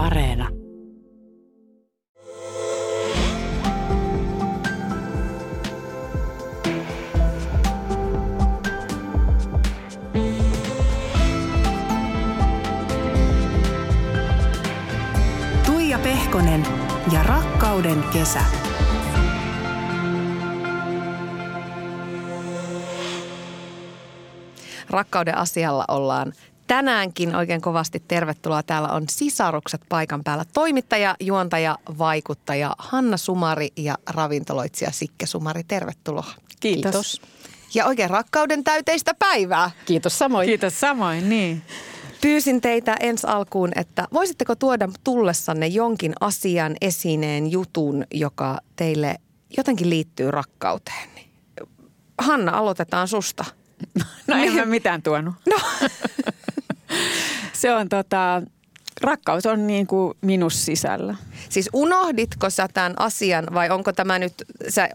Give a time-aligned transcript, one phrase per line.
[0.00, 0.48] Areena.
[15.66, 16.66] Tuija Pehkonen
[17.12, 18.40] ja rakkauden kesä.
[24.90, 26.32] Rakkauden asialla ollaan
[26.70, 28.62] tänäänkin oikein kovasti tervetuloa.
[28.62, 30.44] Täällä on sisarukset paikan päällä.
[30.52, 35.64] Toimittaja, juontaja, vaikuttaja Hanna Sumari ja ravintoloitsija Sikke Sumari.
[35.64, 36.26] Tervetuloa.
[36.60, 36.92] Kiitos.
[36.92, 37.22] Kiitos.
[37.74, 39.70] Ja oikein rakkauden täyteistä päivää.
[39.84, 40.46] Kiitos samoin.
[40.46, 41.62] Kiitos samoin, niin.
[42.20, 49.16] Pyysin teitä ensi alkuun, että voisitteko tuoda tullessanne jonkin asian, esineen, jutun, joka teille
[49.56, 51.08] jotenkin liittyy rakkauteen.
[52.18, 53.44] Hanna, aloitetaan susta.
[54.26, 55.34] No en mä mitään tuonut.
[55.46, 55.56] No.
[57.52, 58.42] Se on tota,
[59.00, 61.14] rakkaus on niin kuin minus sisällä.
[61.48, 64.32] Siis unohditko sä tämän asian vai onko tämä nyt,
[64.68, 64.88] sä,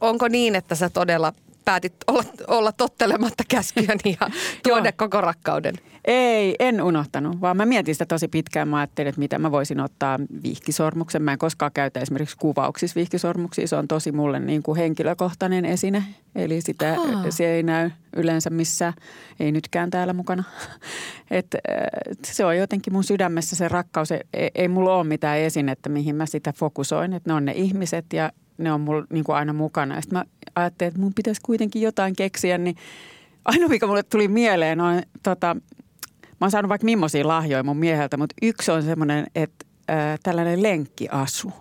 [0.00, 1.32] onko niin, että sä todella
[1.66, 4.30] päätit olla, olla tottelematta käskyäni ja
[4.68, 5.74] tuoda koko rakkauden?
[6.04, 8.68] Ei, en unohtanut, vaan mä mietin sitä tosi pitkään.
[8.68, 11.22] Mä ajattelin, että mitä mä voisin ottaa vihkisormuksen.
[11.22, 13.68] Mä en koskaan käytä esimerkiksi kuvauksissa vihkisormuksia.
[13.68, 16.04] Se on tosi mulle niin kuin henkilökohtainen esine.
[16.34, 17.30] Eli sitä, Aa.
[17.30, 18.92] se ei näy yleensä missä,
[19.40, 20.44] ei nytkään täällä mukana.
[21.30, 21.56] Et,
[22.24, 24.12] se on jotenkin mun sydämessä se rakkaus.
[24.12, 27.12] Ei, ei mulla ole mitään esinettä, mihin mä sitä fokusoin.
[27.12, 29.94] Että ne on ne ihmiset ja ne on mulla niin aina mukana.
[29.94, 32.76] Ja sitten mä ajattelin, että mun pitäisi kuitenkin jotain keksiä, niin
[33.44, 35.56] ainoa mikä mulle tuli mieleen on, tota,
[36.30, 40.62] mä oon saanut vaikka millaisia lahjoja mun mieheltä, mutta yksi on semmoinen, että äh, tällainen
[40.62, 41.52] lenkkiasu.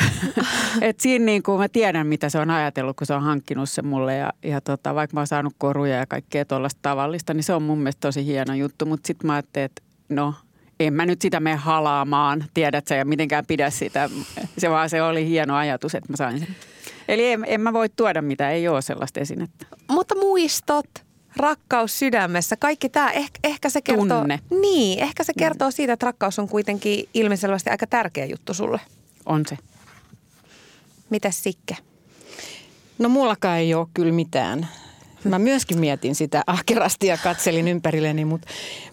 [0.80, 3.82] Et siinä niin kuin mä tiedän, mitä se on ajatellut, kun se on hankkinut se
[3.82, 4.16] mulle.
[4.16, 7.62] Ja, ja tota, vaikka mä oon saanut koruja ja kaikkea tuollaista tavallista, niin se on
[7.62, 8.86] mun mielestä tosi hieno juttu.
[8.86, 10.34] Mutta sitten mä ajattelin, että no
[10.80, 14.10] en mä nyt sitä mene halaamaan, tiedät sä, ja mitenkään pidä sitä.
[14.58, 16.56] Se vaan se oli hieno ajatus, että mä sain sen.
[17.08, 19.66] Eli en, en mä voi tuoda mitä, ei ole sellaista esinettä.
[19.88, 20.86] Mutta muistot,
[21.36, 24.20] rakkaus sydämessä, kaikki tämä, ehkä, ehkä se kertoo...
[24.20, 24.40] Tunne.
[24.60, 28.80] Niin, ehkä se kertoo siitä, että rakkaus on kuitenkin ilmiselvästi aika tärkeä juttu sulle.
[29.26, 29.56] On se.
[31.10, 31.76] Mitäs Sikke?
[32.98, 34.68] No mullakaan ei ole kyllä mitään.
[35.24, 38.48] Mä myöskin mietin sitä ahkerasti ja katselin ympärilleni, mutta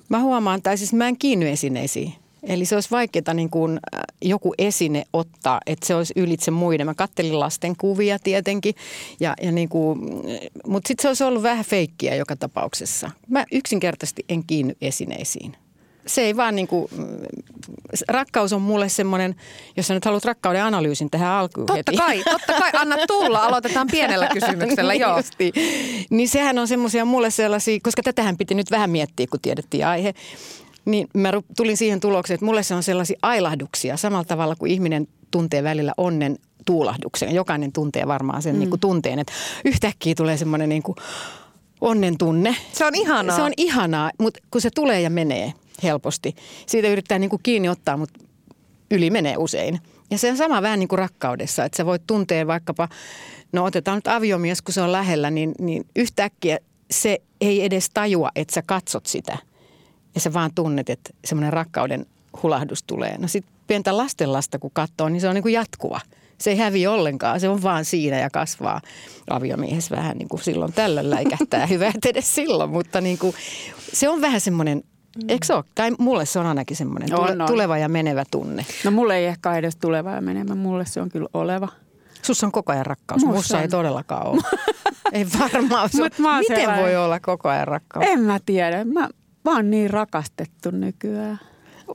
[0.10, 2.14] mä huomaan, tai siis mä en kiinny esineisiin.
[2.44, 3.80] Eli se olisi vaikeaa niin kuin
[4.22, 6.88] joku esine ottaa, että se olisi ylitse muiden.
[6.88, 8.76] Mä kattelin lasten kuvia tietenkin,
[9.20, 10.00] ja, ja niin kuin,
[10.68, 13.12] mutta sitten se olisi ollut vähän feikkiä joka tapauksessa.
[13.30, 15.58] Mä yksinkertaisesti en kiinny esineisiin
[16.08, 16.88] se ei vaan niin kuin,
[18.08, 19.36] rakkaus on mulle semmoinen,
[19.78, 21.98] jos sä nyt haluat rakkauden analyysin tähän alkuun Totta heti.
[21.98, 25.18] kai, totta kai, anna tulla, aloitetaan pienellä kysymyksellä, niin joo.
[25.18, 25.52] Justi.
[26.10, 30.14] Niin sehän on semmoisia mulle sellaisia, koska tätähän piti nyt vähän miettiä, kun tiedettiin aihe.
[30.86, 35.08] Niin mä tulin siihen tulokseen, että mulle se on sellaisia ailahduksia samalla tavalla kuin ihminen
[35.32, 37.36] tuntee välillä onnen tuulahduksen.
[37.36, 38.60] Jokainen tuntee varmaan sen mm.
[38.60, 39.34] niin kuin tunteen, että
[39.66, 40.96] yhtäkkiä tulee semmoinen niin kuin
[41.82, 42.56] onnen tunne.
[42.74, 43.36] Se on ihanaa.
[43.36, 46.36] Se on ihanaa, mutta kun se tulee ja menee helposti.
[46.66, 48.20] Siitä yrittää niin kuin kiinni ottaa, mutta
[48.92, 49.80] yli menee usein.
[50.12, 52.90] Ja se on sama vähän niin kuin rakkaudessa, että sä voit tuntea vaikkapa,
[53.52, 56.58] no otetaan nyt aviomies, kun se on lähellä, niin, niin yhtäkkiä
[56.92, 59.38] se ei edes tajua, että sä katsot sitä.
[60.16, 62.06] Ja sä vaan tunnet, että semmoinen rakkauden
[62.44, 63.18] hulahdus tulee.
[63.18, 66.00] No sitten pientä lastenlasta kun katsoo, niin se on niin kuin jatkuva.
[66.38, 68.82] Se ei hävi ollenkaan, se on vaan siinä ja kasvaa
[69.30, 71.66] aviomiehessä vähän niin kuin silloin tällöin läikähtää.
[71.74, 73.36] Hyvä, edes silloin, mutta niin kuin,
[73.94, 74.84] se on vähän semmoinen
[75.28, 75.64] Eikö se ole?
[75.76, 77.48] Tai mulle se on ainakin semmoinen tule, on, on.
[77.48, 78.66] tuleva ja menevä tunne.
[78.84, 81.68] No mulle ei ehkä edes tuleva ja menevä, mulle se on kyllä oleva.
[82.22, 84.42] Sus on koko ajan rakkaus, Mussa, Mussa ei todellakaan ole.
[85.14, 86.86] ei varmaan Mut mä Miten sellainen...
[86.86, 88.06] voi olla koko ajan rakkaus?
[88.10, 89.10] En mä tiedä, mä,
[89.46, 91.40] mä oon niin rakastettu nykyään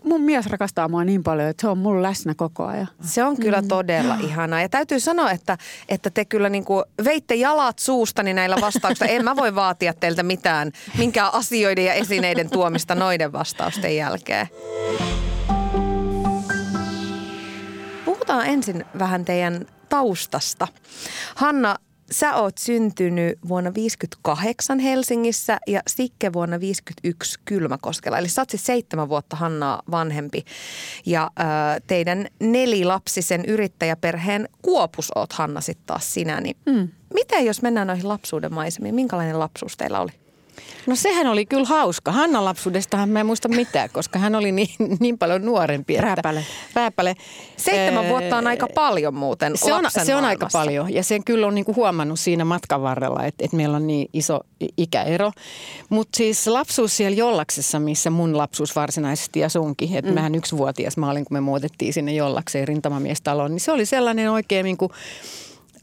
[0.05, 2.89] mun mies rakastaa mua niin paljon, että se on mulla läsnä koko ajan.
[3.01, 3.69] Se on kyllä mm.
[3.69, 4.61] todella ihanaa.
[4.61, 5.59] Ja täytyy sanoa, että,
[5.89, 9.11] että te kyllä niin kuin veitte jalat suustani näillä vastauksilla.
[9.11, 14.49] En mä voi vaatia teiltä mitään, minkään asioiden ja esineiden tuomista noiden vastausten jälkeen.
[18.05, 20.69] Puhutaan ensin vähän teidän taustasta.
[21.35, 21.77] Hanna,
[22.13, 28.19] sä oot syntynyt vuonna 58 Helsingissä ja Sikke vuonna 51 Kylmäkoskella.
[28.19, 30.45] Eli sä oot siis seitsemän vuotta Hannaa vanhempi.
[31.07, 31.47] Ja äh,
[31.87, 36.41] teidän nelilapsisen yrittäjäperheen kuopus oot Hanna sitten taas sinä.
[36.41, 36.89] Niin mm.
[37.15, 40.13] Miten jos mennään noihin lapsuuden maisemiin, minkälainen lapsuus teillä oli?
[40.87, 42.13] No sehän oli kyllä hauska.
[42.13, 44.69] Hannan lapsuudestahan mä en muista mitään, koska hän oli niin,
[45.01, 45.95] niin paljon nuorempi.
[45.95, 46.45] Että, Rääpäle.
[46.75, 47.15] Rääpäle.
[47.57, 51.47] Seitsemän vuotta on aika paljon muuten se on, se on aika paljon ja sen kyllä
[51.47, 54.41] on niinku huomannut siinä matkan varrella, että, että meillä on niin iso
[54.77, 55.33] ikäero.
[55.89, 60.15] Mutta siis lapsuus siellä Jollaksessa, missä mun lapsuus varsinaisesti ja sunkin, että mm.
[60.15, 64.65] mähän yksivuotias mä olin, kun me muutettiin sinne Jollakseen rintamamiestaloon, niin se oli sellainen oikein
[64.65, 64.91] niinku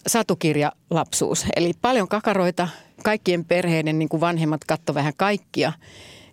[0.10, 1.46] satukirjalapsuus.
[1.56, 2.68] Eli paljon kakaroita,
[3.04, 5.74] kaikkien perheiden niin kuin vanhemmat katto vähän kaikkia.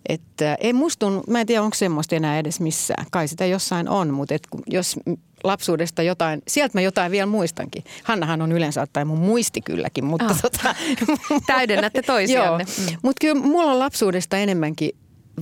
[0.09, 3.05] Että ei musta tunnu, mä en tiedä onko semmoista enää edes missään.
[3.11, 4.99] Kai sitä jossain on, mutta et jos
[5.43, 7.83] lapsuudesta jotain, sieltä mä jotain vielä muistankin.
[8.03, 10.41] Hannahan on yleensä ottaen mun muisti kylläkin, mutta Ah.
[10.41, 10.75] tota,
[11.47, 12.63] Täydennätte toisianne.
[12.63, 12.97] Mm.
[13.03, 14.91] mutta kyllä mulla on lapsuudesta enemmänkin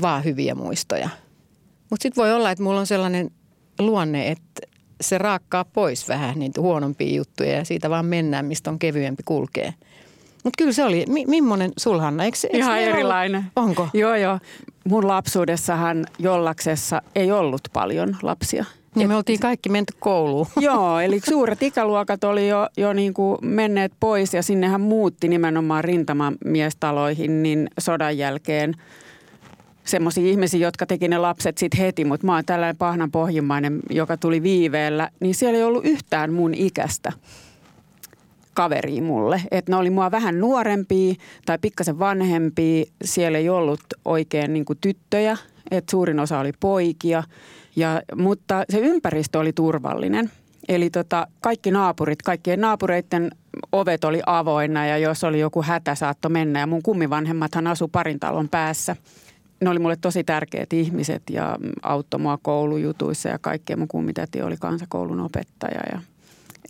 [0.01, 1.09] vaan hyviä muistoja.
[1.89, 3.31] Mutta sitten voi olla, että mulla on sellainen
[3.79, 4.67] luonne, että
[5.01, 9.73] se raakkaa pois vähän niitä huonompia juttuja ja siitä vaan mennään, mistä on kevyempi kulkee.
[10.43, 13.45] Mutta kyllä se oli, mi, millainen sulhanna, eikö, eikö Ihan erilainen.
[13.55, 13.69] Ollut?
[13.69, 13.89] Onko?
[13.93, 14.39] Joo, joo.
[14.83, 18.65] Mun lapsuudessahan Jollaksessa ei ollut paljon lapsia.
[18.95, 20.47] Niin me oltiin kaikki menty kouluun.
[20.59, 25.83] Joo, eli suuret ikäluokat oli jo, jo niin kuin menneet pois ja sinnehän muutti nimenomaan
[25.83, 28.73] rintamamiestaloihin niin sodan jälkeen
[29.85, 34.17] semmoisia ihmisiä, jotka teki ne lapset sitten heti, mutta mä oon tällainen pahnan pohjimmainen, joka
[34.17, 37.13] tuli viiveellä, niin siellä ei ollut yhtään mun ikästä
[38.53, 39.41] kaveria mulle.
[39.51, 41.15] Että ne oli mua vähän nuorempia
[41.45, 42.85] tai pikkasen vanhempia.
[43.03, 45.37] Siellä ei ollut oikein niin tyttöjä,
[45.71, 47.23] että suurin osa oli poikia.
[47.75, 50.31] Ja, mutta se ympäristö oli turvallinen.
[50.67, 53.31] Eli tota, kaikki naapurit, kaikkien naapureiden
[53.71, 56.59] ovet oli avoinna ja jos oli joku hätä, saatto mennä.
[56.59, 58.95] Ja mun kummivanhemmathan asu parin talon päässä.
[59.61, 63.77] Ne oli mulle tosi tärkeät ihmiset ja auttoi mua koulujutuissa ja kaikkea.
[63.77, 65.99] Mun kummitäti oli kansakoulun opettaja ja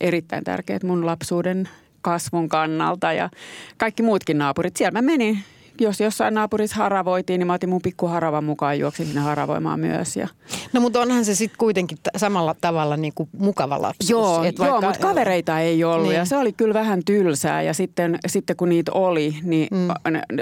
[0.00, 1.68] erittäin tärkeät mun lapsuuden
[2.00, 3.30] kasvun kannalta ja
[3.76, 4.76] kaikki muutkin naapurit.
[4.76, 5.38] Siellä mä menin,
[5.80, 10.16] jos jossain naapurissa haravoitiin, niin mä otin mun pikkuharavan mukaan ja juoksin sinne haravoimaan myös.
[10.16, 10.28] Ja
[10.72, 14.10] No mutta onhan se sitten kuitenkin t- samalla tavalla niin kuin mukava lapsuus.
[14.10, 16.08] Joo, Et joo mutta kavereita ei ollut niin.
[16.08, 16.18] Niin.
[16.18, 19.88] ja se oli kyllä vähän tylsää ja sitten, sitten kun niitä oli, niin mm.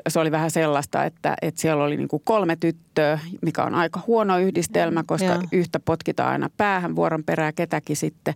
[0.09, 4.39] se oli vähän sellaista, että, että siellä oli niinku kolme tyttöä, mikä on aika huono
[4.39, 5.43] yhdistelmä, koska Joo.
[5.53, 8.35] yhtä potkitaan aina päähän vuoron perään ketäkin sitten.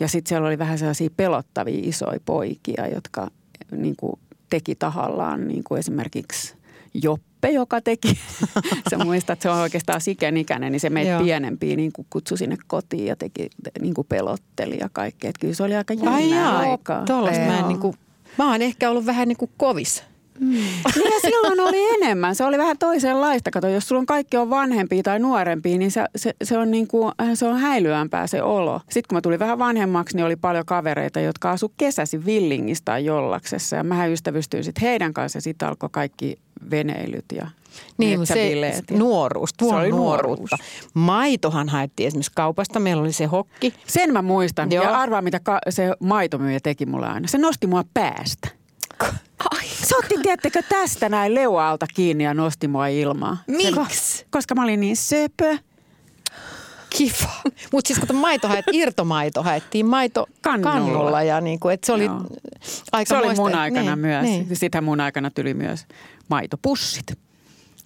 [0.00, 3.28] Ja sitten siellä oli vähän sellaisia pelottavia isoja poikia, jotka
[3.70, 4.18] niinku
[4.54, 6.54] teki tahallaan niin kuin esimerkiksi
[7.02, 8.18] Joppe, joka teki.
[8.90, 11.22] Sä muistat, että se on oikeastaan siken ikäinen, niin se meitä Joo.
[11.22, 15.30] pienempiä niin kuin kutsui sinne kotiin ja teki, niin kuin pelotteli ja kaikkea.
[15.40, 17.04] Kyllä se oli aika Ai jännää jaa, aikaa.
[17.46, 17.94] mä en niin kuin,
[18.38, 20.02] mä oon ehkä ollut vähän niin kuin kovis.
[20.40, 22.34] Niin ja silloin oli enemmän.
[22.34, 23.50] Se oli vähän toisenlaista.
[23.50, 26.88] Kato, jos sulla on kaikki on vanhempia tai nuorempia, niin se, se, se on, niin
[26.88, 28.80] kuin, äh, se on häilyämpää se olo.
[28.90, 33.04] Sitten kun mä tulin vähän vanhemmaksi, niin oli paljon kavereita, jotka asu kesäsi Villingistä tai
[33.04, 33.76] Jollaksessa.
[33.76, 36.38] Ja mähän ystävystyin sitten heidän kanssa ja sitten alkoi kaikki
[36.70, 37.46] veneilyt ja
[37.98, 40.56] Niin, mutta se ja- nuoruus, tuo Se oli nuoruutta.
[40.94, 42.80] Maitohan haettiin esimerkiksi kaupasta.
[42.80, 43.74] Meillä oli se hokki.
[43.86, 44.72] Sen mä muistan.
[44.72, 44.84] Joo.
[44.84, 47.28] Ja arvaa, mitä ka- se maitomyyjä teki mulle aina.
[47.28, 48.48] Se nosti mua päästä.
[49.50, 53.38] Ai, Se otti, tiedättekö, tästä näin leualta kiinni ja nosti mua ilmaan.
[53.46, 54.26] Miksi?
[54.30, 55.58] Koska mä olin niin söpö.
[56.90, 57.32] Kiva.
[57.72, 60.72] Mutta siis kato, maito haet, irtomaito haettiin maito Kannulla.
[60.72, 61.22] kannulla.
[61.22, 62.20] ja niin kuin, että se oli Joo.
[62.92, 64.22] aika Se oli muista- mun aikana niin, myös.
[64.22, 64.56] Niin.
[64.56, 65.86] Sitten mun aikana tuli myös
[66.28, 67.06] maitopussit,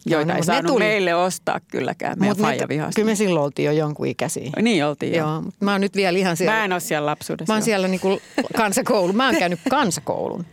[0.07, 0.85] joita no, ei saanut tuli.
[0.85, 2.19] meille ostaa kylläkään.
[2.19, 2.95] Meidän Mut me- faija vihasi.
[2.97, 4.51] Kyllä me silloin oltiin jo jonkun ikäisiä.
[4.63, 5.19] Niin oltiin jo.
[5.19, 6.55] Joo, mutta mä oon nyt vielä ihan siellä.
[6.57, 7.53] Mä en ole siellä lapsuudessa.
[7.53, 7.65] Mä oon jo.
[7.65, 8.21] siellä niinku
[8.57, 9.13] kansakoulu.
[9.13, 10.47] Mä oon käynyt kansakoulun.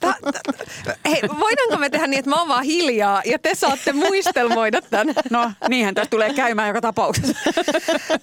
[0.00, 3.92] Ta- ta- Hei, voidaanko me tehdä niin, että mä oon vaan hiljaa ja te saatte
[3.92, 5.14] muistelmoida tämän?
[5.30, 7.34] No niinhän tässä tulee käymään joka tapauksessa.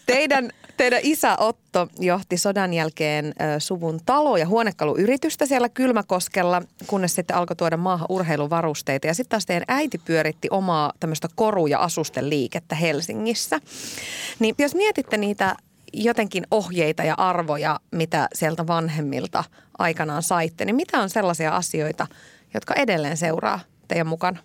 [0.05, 7.35] Teidän, teidän isä Otto johti sodan jälkeen suvun talo- ja huonekaluyritystä siellä Kylmäkoskella, kunnes sitten
[7.37, 9.07] alkoi tuoda maahan urheiluvarusteita.
[9.07, 13.59] Ja sitten taas teidän äiti pyöritti omaa tämmöistä koru- ja asusten liikettä Helsingissä.
[14.39, 15.55] Niin jos mietitte niitä
[15.93, 19.43] jotenkin ohjeita ja arvoja, mitä sieltä vanhemmilta
[19.79, 22.07] aikanaan saitte, niin mitä on sellaisia asioita,
[22.53, 24.39] jotka edelleen seuraa teidän mukana?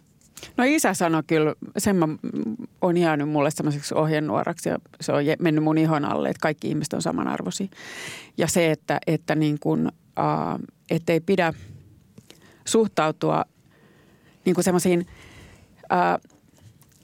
[0.56, 2.08] No isä sanoi kyllä, sen mä,
[2.80, 6.92] on jäänyt mulle semmoiseksi ohjenuoraksi ja se on mennyt mun ihon alle, että kaikki ihmiset
[6.92, 7.66] on samanarvoisia.
[8.38, 9.88] Ja se, että, että niin kuin,
[10.18, 10.60] äh,
[10.90, 11.52] ettei pidä
[12.64, 13.44] suhtautua
[14.44, 15.06] niin kuin semmoisiin
[15.92, 16.33] äh,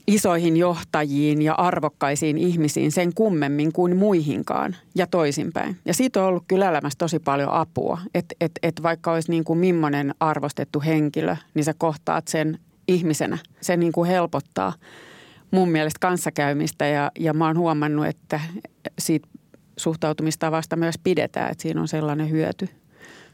[0.07, 5.77] isoihin johtajiin ja arvokkaisiin ihmisiin sen kummemmin kuin muihinkaan ja toisinpäin.
[5.85, 7.99] Ja siitä on ollut kyllä elämässä tosi paljon apua.
[8.15, 13.39] Että et, et vaikka olisi niin kuin millainen arvostettu henkilö, niin sä kohtaat sen ihmisenä.
[13.61, 14.73] Se niin kuin helpottaa
[15.51, 18.41] mun mielestä kanssakäymistä ja, ja mä oon huomannut, että
[18.99, 19.29] siitä
[19.77, 22.69] suhtautumistavasta myös pidetään, että siinä on sellainen hyöty.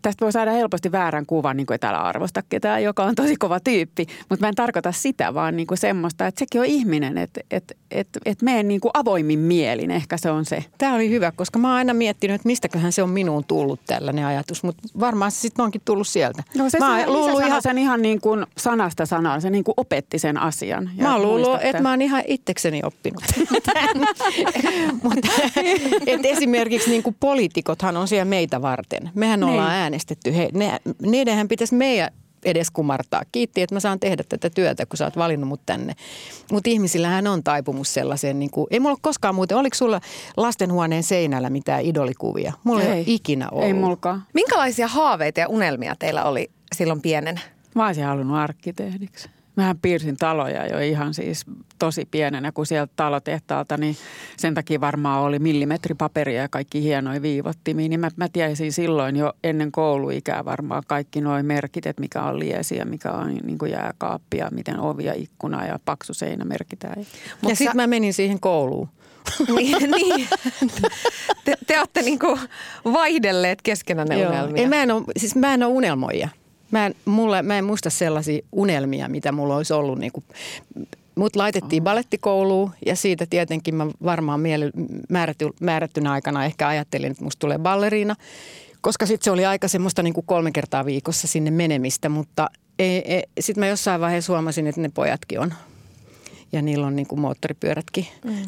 [0.02, 3.60] Tästä voi saada helposti väärän kuvan, niin kuin täällä arvosta ketään, joka on tosi kova
[3.60, 4.06] tyyppi.
[4.28, 7.74] Mutta mä en tarkoita sitä, vaan niin kuin semmoista, että sekin on ihminen, että että
[7.90, 9.90] että että meen niin kuin avoimin mielin.
[9.90, 10.64] Ehkä se on se.
[10.78, 14.26] Tämä oli hyvä, koska mä oon aina miettinyt, että mistäköhän se on minuun tullut tällainen
[14.26, 16.42] ajatus, mutta varmaan se sitten onkin tullut sieltä.
[16.56, 17.62] No se, mä se, luullut ihan...
[17.62, 20.90] sen ihan niin kuin sanasta sanaan, se niin kuin opetti sen asian.
[20.96, 23.22] Ja mä oon luullut, että mä oon ihan itsekseni oppinut.
[25.02, 25.28] mutta
[26.06, 29.10] et esimerkiksi niin kuin poliitikothan on siellä meitä varten.
[29.14, 29.50] Mehän niin.
[29.86, 30.36] Äänestetty.
[30.36, 32.10] He, ne, niidenhän pitäisi meidän
[32.44, 33.22] edes kumartaa.
[33.32, 35.94] Kiitti, että mä saan tehdä tätä työtä, kun sä oot valinnut mut tänne.
[36.52, 40.00] Mutta ihmisillähän on taipumus sellaiseen, niin kuin, ei mulla ole koskaan muuten, oliko sulla
[40.36, 42.52] lastenhuoneen seinällä mitään idolikuvia?
[42.64, 43.64] Mulla ei, ei ole ikinä ollut.
[43.64, 44.24] Ei mulkaan.
[44.34, 47.40] Minkälaisia haaveita ja unelmia teillä oli silloin pienen?
[47.74, 49.28] Mä olisin halunnut arkkitehdiksi.
[49.56, 51.44] Mähän piirsin taloja jo ihan siis
[51.78, 53.96] tosi pienenä, kun sieltä talotehtaalta, niin
[54.36, 57.88] sen takia varmaan oli millimetripaperia ja kaikki hienoja viivottimia.
[57.88, 62.38] Niin mä, mä tiesin silloin jo ennen kouluikää varmaan kaikki nuo merkit, että mikä on
[62.38, 66.44] liesi ja mikä on niin kuin jääkaappi ja miten ovi ja ikkuna ja paksu seinä
[66.44, 66.98] merkitään.
[66.98, 67.76] Mutta ja sitten sä...
[67.76, 68.88] mä menin siihen kouluun.
[69.56, 70.28] niin, niin.
[71.44, 72.40] Te, te olette niin kuin
[72.84, 74.62] vaihdelleet keskenään unelmia.
[74.62, 76.28] Ei, mä, en ole, siis mä en ole unelmoija.
[76.70, 79.98] Mä en, mulle, mä en muista sellaisia unelmia, mitä mulla olisi ollut.
[79.98, 80.24] Niin kuin,
[81.14, 84.70] mut laitettiin balettikouluun ja siitä tietenkin mä varmaan miele,
[85.08, 88.14] määrätty, määrättynä aikana ehkä ajattelin, että musta tulee balleriina.
[88.80, 92.96] Koska sitten se oli aika semmoista niin kuin kolme kertaa viikossa sinne menemistä, mutta e,
[92.96, 95.54] e, sitten mä jossain vaiheessa huomasin, että ne pojatkin on
[96.52, 98.06] ja niillä on niin kuin moottoripyörätkin.
[98.24, 98.36] Mm.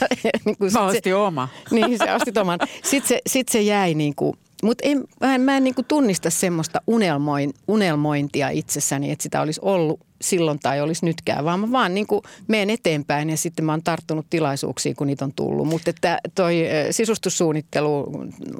[0.00, 1.48] ja, ja, niin kuin mä ostin se, oma.
[1.70, 2.58] niin, se ostit oman.
[2.82, 4.84] Sitten se, sit se jäi niin kuin mutta
[5.20, 10.80] mä mä en niinku tunnista semmoista unelmoin, unelmointia itsessäni, että sitä olisi ollut silloin tai
[10.80, 15.06] olisi nytkään, vaan mä vaan niinku menen eteenpäin ja sitten mä oon tarttunut tilaisuuksiin, kun
[15.06, 15.68] niitä on tullut.
[15.68, 18.10] Mutta että toi sisustussuunnittelu,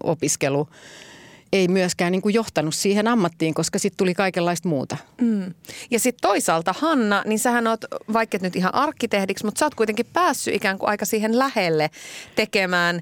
[0.03, 0.69] opiskelu–
[1.53, 4.97] ei myöskään niin kuin johtanut siihen ammattiin, koska sitten tuli kaikenlaista muuta.
[5.21, 5.55] Mm.
[5.91, 10.07] Ja sitten toisaalta Hanna, niin sähän oot, vaikka nyt ihan arkkitehdiksi, mutta sä oot kuitenkin
[10.13, 11.91] päässyt ikään kuin aika siihen lähelle
[12.37, 13.01] tekemään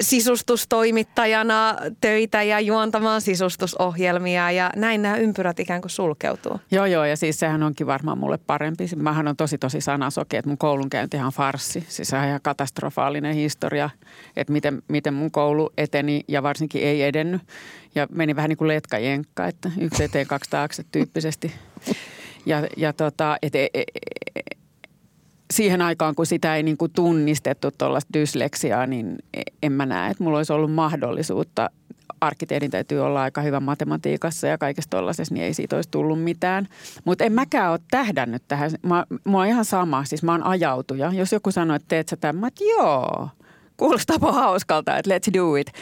[0.00, 6.60] sisustustoimittajana töitä ja juontamaan sisustusohjelmia ja näin nämä ympyrät ikään kuin sulkeutuu.
[6.70, 8.84] Joo, joo ja siis sehän onkin varmaan mulle parempi.
[8.96, 11.84] Mähän on tosi tosi sanasoke, että mun koulunkäynti on farssi.
[11.88, 13.90] Siis on ihan katastrofaalinen historia,
[14.36, 17.42] että miten, miten mun koulu eteni ja varsinkin ei edennyt
[17.94, 21.52] ja meni vähän niin kuin letkajenkka, että yksi eteen, kaksi taakse tyyppisesti.
[22.46, 24.58] Ja, ja tota, et, et, et,
[25.52, 29.18] siihen aikaan, kun sitä ei niin kuin tunnistettu tuollaista dysleksiaa, niin
[29.62, 31.70] en mä näe, että mulla olisi ollut mahdollisuutta.
[32.20, 36.68] Arkkitehdin täytyy olla aika hyvä matematiikassa ja kaikessa tuollaisessa, niin ei siitä olisi tullut mitään.
[37.04, 38.70] Mutta en mäkään ole tähdännyt tähän.
[38.82, 41.12] Mä, mä oon ihan sama, siis mä oon ajautuja.
[41.12, 43.28] Jos joku sanoo, että teet sä tämän, että joo–
[43.78, 45.72] kuulostaa hauskalta, että let's do it.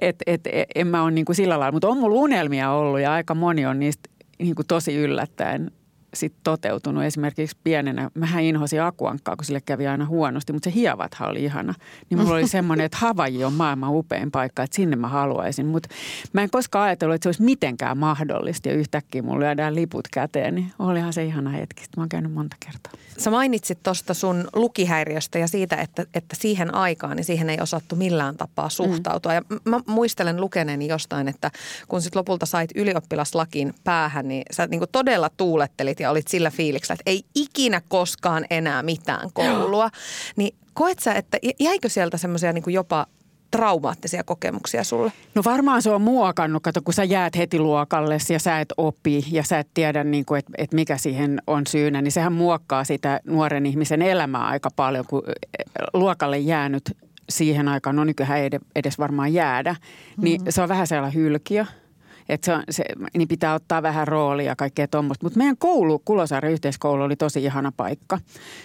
[0.00, 0.40] Et, et,
[0.74, 3.66] en mä ole niin kuin sillä lailla, mutta on mulla unelmia ollut ja aika moni
[3.66, 5.70] on niistä niin kuin tosi yllättäen
[6.14, 7.04] sit toteutunut.
[7.04, 11.74] Esimerkiksi pienenä, mähän inhosin akuankkaa, kun sille kävi aina huonosti, mutta se hievathan oli ihana.
[12.10, 15.66] Niin mulla oli semmoinen, että Havaji on maailman upein paikka, että sinne mä haluaisin.
[15.66, 15.88] Mutta
[16.32, 20.54] mä en koskaan ajatellut, että se olisi mitenkään mahdollista ja yhtäkkiä mulla lyödään liput käteen.
[20.54, 21.84] Niin olihan se ihana hetki.
[21.96, 22.92] Mä oon käynyt monta kertaa.
[23.18, 27.96] Sä mainitsit tuosta sun lukihäiriöstä ja siitä, että, että siihen aikaan niin siihen ei osattu
[27.96, 29.32] millään tapaa suhtautua.
[29.32, 29.36] Mm.
[29.36, 31.50] Ja mä muistelen lukeneeni jostain, että
[31.88, 36.94] kun sit lopulta sait ylioppilaslakin päähän, niin sä niin todella tuulettelit ja olit sillä fiiliksellä,
[36.94, 39.90] että ei ikinä koskaan enää mitään koulua.
[40.36, 43.06] Niin koet sä, että jäikö sieltä semmoisia niin jopa
[43.50, 45.12] traumaattisia kokemuksia sulle?
[45.34, 49.24] No varmaan se on muokannut, kato kun sä jäät heti luokalle ja sä et opi
[49.30, 52.84] ja sä et tiedä, niin kuin, että, että mikä siihen on syynä, niin sehän muokkaa
[52.84, 56.96] sitä nuoren ihmisen elämää aika paljon, kun eh, luokalle jäänyt
[57.28, 59.76] siihen aikaan, no nykyään ei edes varmaan jäädä,
[60.16, 60.52] niin mm-hmm.
[60.52, 61.64] se on vähän sellainen hylkiö–
[62.28, 62.84] että se, on, se,
[63.16, 65.26] niin pitää ottaa vähän roolia ja kaikkea tuommoista.
[65.26, 68.18] Mutta meidän koulu, Kulosaaren yhteiskoulu oli tosi ihana paikka.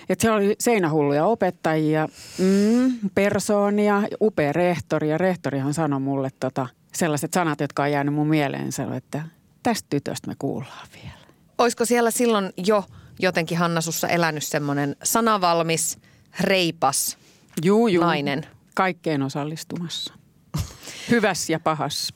[0.10, 5.10] Että siellä oli seinähulluja opettajia, mm, persoonia, upea rehtori.
[5.10, 8.72] Ja rehtorihan sanoi mulle tota, sellaiset sanat, jotka on jäänyt mun mieleen.
[8.72, 9.24] Sanoi, että
[9.64, 11.20] tästä tytöstä me kuullaan vielä.
[11.58, 12.84] Olisiko siellä silloin jo
[13.20, 16.00] jotenkin Hanna sussa elänyt semmoinen sanavalmis,
[16.40, 17.18] reipas
[17.64, 18.04] juu, juu.
[18.04, 18.46] nainen?
[18.76, 20.19] Kaikkeen osallistumassa.
[21.12, 22.14] Hyväs ja pahas.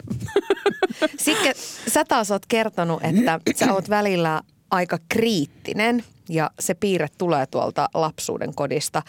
[1.17, 1.53] Sikke,
[1.87, 7.89] sä taas oot kertonut, että sä oot välillä aika kriittinen ja se piirre tulee tuolta
[7.93, 9.01] lapsuuden kodista.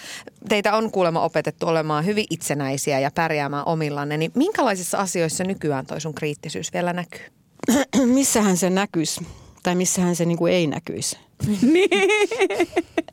[0.48, 6.00] Teitä on kuulemma opetettu olemaan hyvin itsenäisiä ja pärjäämään omillanne, niin minkälaisissa asioissa nykyään toi
[6.00, 7.26] sun kriittisyys vielä näkyy?
[8.14, 9.26] Missähän se näkyisi?
[9.64, 11.18] Tai missähän se niin kuin ei näkyisi.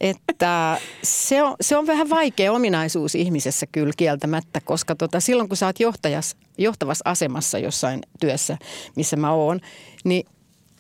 [0.02, 5.58] että se on, se on vähän vaikea ominaisuus ihmisessä kyllä kieltämättä, koska tota, silloin kun
[5.58, 8.58] sä oot johtajas, johtavassa asemassa jossain työssä,
[8.96, 9.60] missä mä oon,
[10.04, 10.26] niin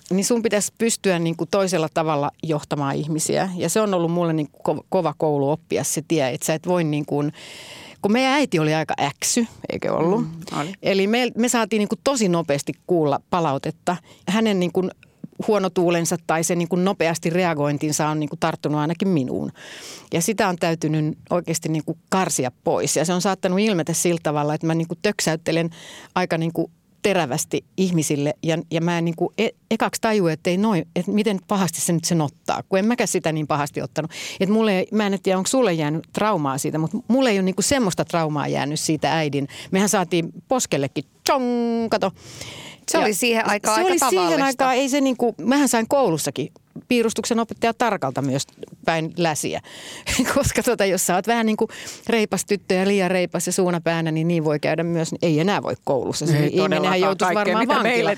[0.09, 3.49] niin sun pitäisi pystyä niin kuin toisella tavalla johtamaan ihmisiä.
[3.55, 6.67] Ja se on ollut mulle niin kuin kova koulu oppia se tie, että sä et
[6.67, 7.33] voi niin kuin,
[8.01, 10.21] kun meidän äiti oli aika äksy, eikö ollut?
[10.21, 10.73] Mm, oli.
[10.81, 13.97] Eli me, me saatiin niin kuin tosi nopeasti kuulla palautetta.
[14.27, 14.91] Hänen niin kuin
[15.47, 19.51] huonotuulensa tai se niin kuin nopeasti reagointinsa on niin kuin tarttunut ainakin minuun.
[20.13, 22.95] Ja sitä on täytynyt oikeasti niin kuin karsia pois.
[22.95, 25.69] Ja se on saattanut ilmetä sillä tavalla, että mä niin kuin töksäyttelen
[26.15, 26.71] aika niin kuin
[27.01, 31.11] terävästi ihmisille ja, ja mä en niin kuin e, ekaksi tajua, että ei noin, että
[31.11, 34.11] miten pahasti se nyt sen ottaa, kun en mäkään sitä niin pahasti ottanut.
[34.39, 37.55] Että mulle, mä en tiedä, onko sulle jäänyt traumaa siitä, mutta mulle ei ole niin
[37.55, 39.47] kuin semmoista traumaa jäänyt siitä äidin.
[39.71, 42.11] Mehän saatiin poskellekin, tjong, kato.
[42.89, 44.27] Se ja oli siihen aikaan se aika oli tavallista.
[44.27, 46.51] siihen aikaan, ei se niin kuin, mähän sain koulussakin
[46.87, 48.43] piirustuksen opettaja tarkalta myös
[48.85, 49.61] päin läsiä.
[50.35, 51.69] Koska tota, jos sä oot vähän niin kuin
[52.07, 55.15] reipas tyttö ja liian reipas ja suuna päänä, niin niin voi käydä myös.
[55.21, 56.25] Ei enää voi koulussa.
[56.27, 58.17] Se ei ihminenhän joutuisi varmaan vankilaan.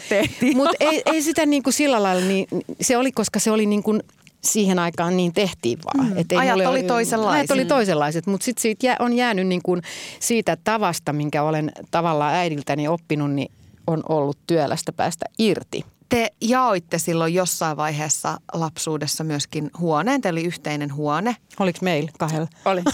[0.56, 2.48] Mutta ei, ei sitä niin kuin sillä lailla, niin,
[2.82, 4.04] se oli, koska se oli niin kuin
[4.42, 6.10] siihen aikaan niin tehtiin vaan.
[6.12, 6.18] Mm.
[6.18, 7.52] Et ajat oli toisenlaiset.
[7.52, 9.82] Ajat oli toisenlaiset, mutta sitten siitä on jäänyt niin kuin
[10.20, 13.52] siitä tavasta, minkä olen tavallaan äidiltäni oppinut, niin
[13.88, 15.86] on ollut työlästä päästä irti.
[16.10, 20.22] Te jaoitte silloin jossain vaiheessa lapsuudessa myöskin huoneen.
[20.22, 21.36] Teillä oli yhteinen huone.
[21.60, 22.48] Oliko meillä kahdella?
[22.66, 22.82] Oli.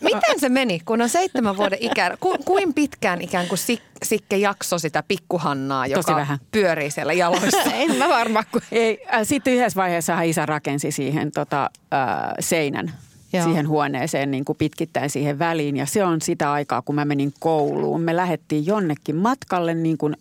[0.00, 2.16] Miten se meni, kun on seitsemän vuoden ikä?
[2.20, 6.38] Ku, kuin pitkään ikään kuin Sik, Sikke jakso sitä pikkuhannaa, joka Tosi vähän.
[6.50, 7.62] pyörii siellä jaloissa?
[7.74, 8.44] en mä varma.
[8.52, 8.60] Kun...
[8.72, 12.92] Ei, äh, sitten yhdessä vaiheessa isä rakensi siihen tota, äh, seinän
[13.34, 13.44] Joo.
[13.44, 15.76] siihen huoneeseen niin kuin pitkittäin siihen väliin.
[15.76, 18.00] Ja se on sitä aikaa, kun mä menin kouluun.
[18.00, 20.16] Me lähdettiin jonnekin matkalle niin kuin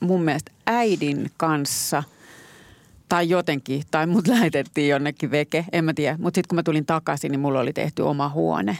[0.00, 2.02] mun mielestä äidin kanssa
[3.08, 6.16] tai jotenkin, tai mut lähetettiin jonnekin veke, en mä tiedä.
[6.20, 8.78] Mutta sitten kun mä tulin takaisin, niin mulla oli tehty oma huone.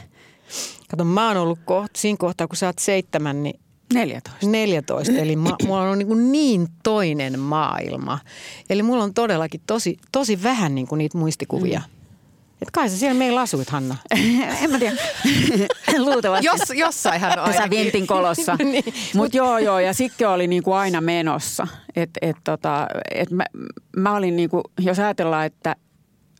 [0.89, 3.59] Kato, mä oon ollut koht, siinä kohtaa, kun sä oot seitsemän, niin
[3.93, 4.47] 14.
[4.47, 8.19] 14, eli ma, mulla on niin, niin toinen maailma.
[8.69, 11.79] Eli mulla on todellakin tosi, tosi vähän niin kuin niitä muistikuvia.
[11.79, 11.94] Mm.
[12.65, 13.95] Et kai sä siellä meillä asuit, Hanna.
[14.63, 14.95] en mä tiedä.
[16.05, 16.45] Luultavasti.
[16.45, 18.55] Jos, jossain hän on Sä vintin kolossa.
[18.63, 18.93] niin.
[19.15, 21.67] Mutta joo, joo, ja Sikke oli niinku aina menossa.
[21.95, 23.43] Et, et tota, et mä,
[23.97, 25.75] mä olin niinku, jos ajatellaan, että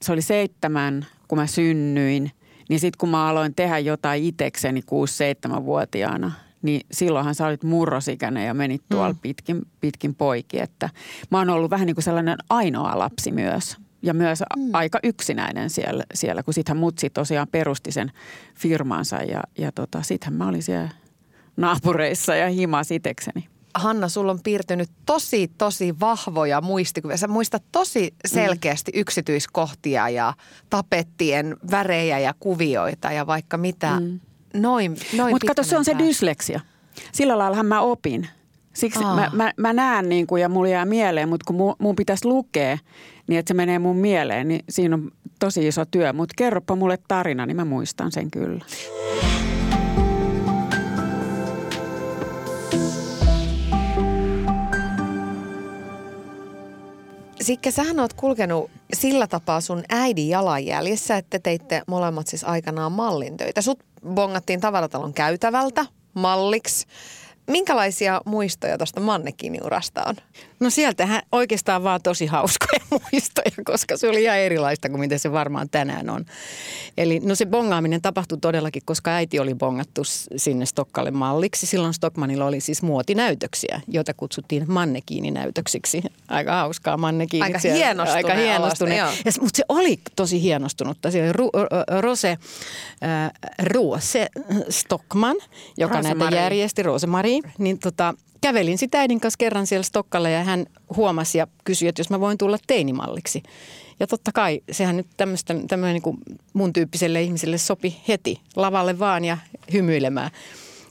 [0.02, 2.32] se oli seitsemän, kun mä synnyin,
[2.70, 8.54] niin sitten kun mä aloin tehdä jotain itekseni 6-7-vuotiaana, niin silloinhan sä olit murrosikäinen ja
[8.54, 9.20] menit tuolla mm.
[9.22, 10.62] pitkin, pitkin poikin.
[10.62, 10.90] Että
[11.32, 14.70] mä oon ollut vähän niin kuin sellainen ainoa lapsi myös ja myös mm.
[14.74, 18.12] aika yksinäinen siellä, siellä kun sittenhän mutsi tosiaan perusti sen
[18.56, 20.90] firmansa ja, ja tota, sittenhän mä olin siellä
[21.58, 23.48] naapureissa ja himas itekseni.
[23.76, 27.18] Hanna, sulla on piirtynyt tosi, tosi vahvoja muistikuvia.
[27.18, 29.00] Sä muistat tosi selkeästi mm.
[29.00, 30.34] yksityiskohtia ja
[30.70, 34.00] tapettien värejä ja kuvioita ja vaikka mitä.
[34.00, 34.20] Mm.
[34.54, 36.60] Noin, noin Mutta kato, se on se dysleksia.
[37.12, 38.28] Sillä lailla mä opin.
[38.74, 41.96] Siksi mä, mä, mä näen niin kuin, ja mulla jää mieleen, mutta kun mun, mun
[41.96, 42.78] pitäisi lukea,
[43.28, 46.14] niin että se menee mun mieleen, niin siinä on tosi iso työ.
[46.14, 48.66] Mutta kerropa mulle tarina, niin mä muistan sen kyllä.
[57.42, 63.62] Sikke, sähän oot kulkenut sillä tapaa sun äidin jalanjäljissä, että teitte molemmat siis aikanaan mallintöitä.
[63.62, 63.80] Sut
[64.14, 66.88] bongattiin tavaratalon käytävältä malliksi.
[67.48, 70.16] Minkälaisia muistoja tuosta Mannekiniurasta on?
[70.60, 75.32] No sieltähän oikeastaan vaan tosi hauskoja muistoja, koska se oli ihan erilaista kuin miten se
[75.32, 76.26] varmaan tänään on.
[76.98, 80.02] Eli no se bongaaminen tapahtui todellakin, koska äiti oli bongattu
[80.36, 81.66] sinne Stokkalle malliksi.
[81.66, 86.04] Silloin Stockmanilla oli siis muotinäytöksiä, joita kutsuttiin mannekiininäytöksiksi.
[86.28, 87.56] Aika hauskaa mannekiinit.
[87.56, 88.16] Aika hienostunut.
[88.26, 88.96] Aika hienostunut.
[89.42, 91.12] Mutta se oli tosi hienostunutta.
[91.12, 93.32] Se oli Ru- Rose, äh,
[93.64, 94.28] Rose
[94.70, 95.36] Stockman,
[95.78, 97.40] joka Rose näitä järjesti, Rose Marie.
[97.58, 98.14] Niin tota,
[98.46, 102.20] kävelin sitä äidin kanssa kerran siellä Stokkalla ja hän huomasi ja kysyi, että jos mä
[102.20, 103.44] voin tulla teinimalliksi.
[104.00, 106.18] Ja totta kai, sehän nyt tämmöistä, tämmöinen niin kuin
[106.54, 109.38] mun tyyppiselle ihmiselle sopi heti lavalle vaan ja
[109.74, 110.32] hymyilemään.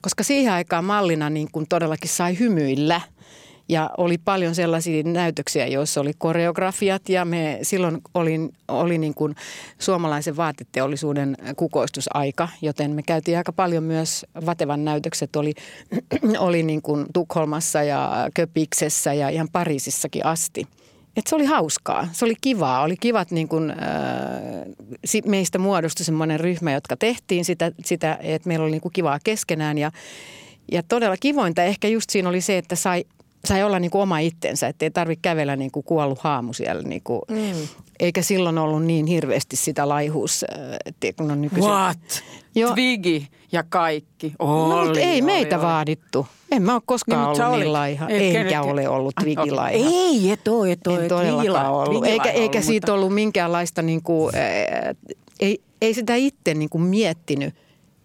[0.03, 3.01] Koska siihen aikaan mallina niin kuin todellakin sai hymyillä–
[3.69, 9.35] ja oli paljon sellaisia näytöksiä, joissa oli koreografiat ja me silloin oli, oli niin kuin
[9.79, 15.55] suomalaisen vaateteollisuuden kukoistusaika, joten me käytiin aika paljon myös Vatevan näytökset oli,
[16.39, 20.67] oli niin kuin Tukholmassa ja Köpiksessä ja ihan Pariisissakin asti.
[21.17, 22.83] Et se oli hauskaa, se oli kivaa.
[22.83, 23.77] Oli kivat, niin kun, äh,
[25.27, 29.79] meistä muodostui semmoinen ryhmä, jotka tehtiin sitä, sitä että meillä oli niin kuin kivaa keskenään.
[29.79, 29.91] Ja,
[30.73, 33.05] ja todella kivointa ehkä just siinä oli se, että sai
[33.47, 36.83] sai olla niin kuin oma itsensä, ettei tarvitse kävellä niin kuin kuollut haamu siellä.
[36.83, 37.69] Niin kuin, mm.
[38.01, 41.71] Eikä silloin ollut niin hirveästi sitä laihuus, äh, että kun on nykyisin.
[41.71, 41.99] What?
[42.55, 42.73] Joo.
[42.75, 44.33] Twiggy ja kaikki.
[44.39, 45.65] No, mutta Oli, ei oli, meitä oli.
[45.65, 46.27] vaadittu.
[46.53, 48.09] En mä ole koskaan Niin, mutta ollut niin laiha.
[48.09, 49.91] Et Enkä kenet- ole ollut Ai, twigilaiha.
[49.91, 50.97] Ei, et oo, et oo.
[50.97, 51.85] En et todellakaan ollut.
[51.87, 54.95] twigilaiha Eikä, eikä ollut, siitä mutta- ollut minkäänlaista, niin kuin, ää,
[55.41, 57.55] ei, ei sitä itse niin kuin miettinyt.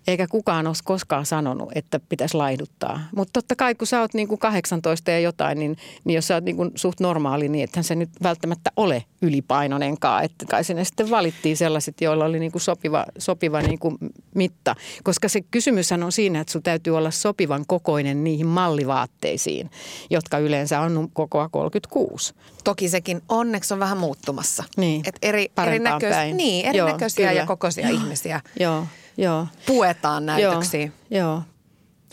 [0.07, 2.99] Eikä kukaan olisi koskaan sanonut, että pitäisi laihduttaa.
[3.15, 6.33] Mutta totta kai, kun sä oot niin kuin 18 ja jotain, niin, niin jos sä
[6.35, 10.23] oot niin kuin suht normaali, niin ethän se nyt välttämättä ole ylipainoinenkaan.
[10.23, 13.97] Että kai sinne sitten valittiin sellaiset, joilla oli niin kuin sopiva, sopiva niin kuin
[14.35, 14.75] mitta.
[15.03, 19.71] Koska se kysymyshän on siinä, että sun täytyy olla sopivan kokoinen niihin mallivaatteisiin,
[20.09, 22.33] jotka yleensä on kokoa 36.
[22.63, 24.63] Toki sekin onneksi on vähän muuttumassa.
[24.77, 26.37] Niin, Et eri, erinäköis- päin.
[26.37, 27.41] niin, Joo, erinäköisiä kyllä.
[27.41, 28.83] ja kokoisia ihmisiä Joo,
[29.23, 29.47] joo.
[29.65, 30.93] puetaan näytöksiin.
[31.09, 31.43] Joo, joo.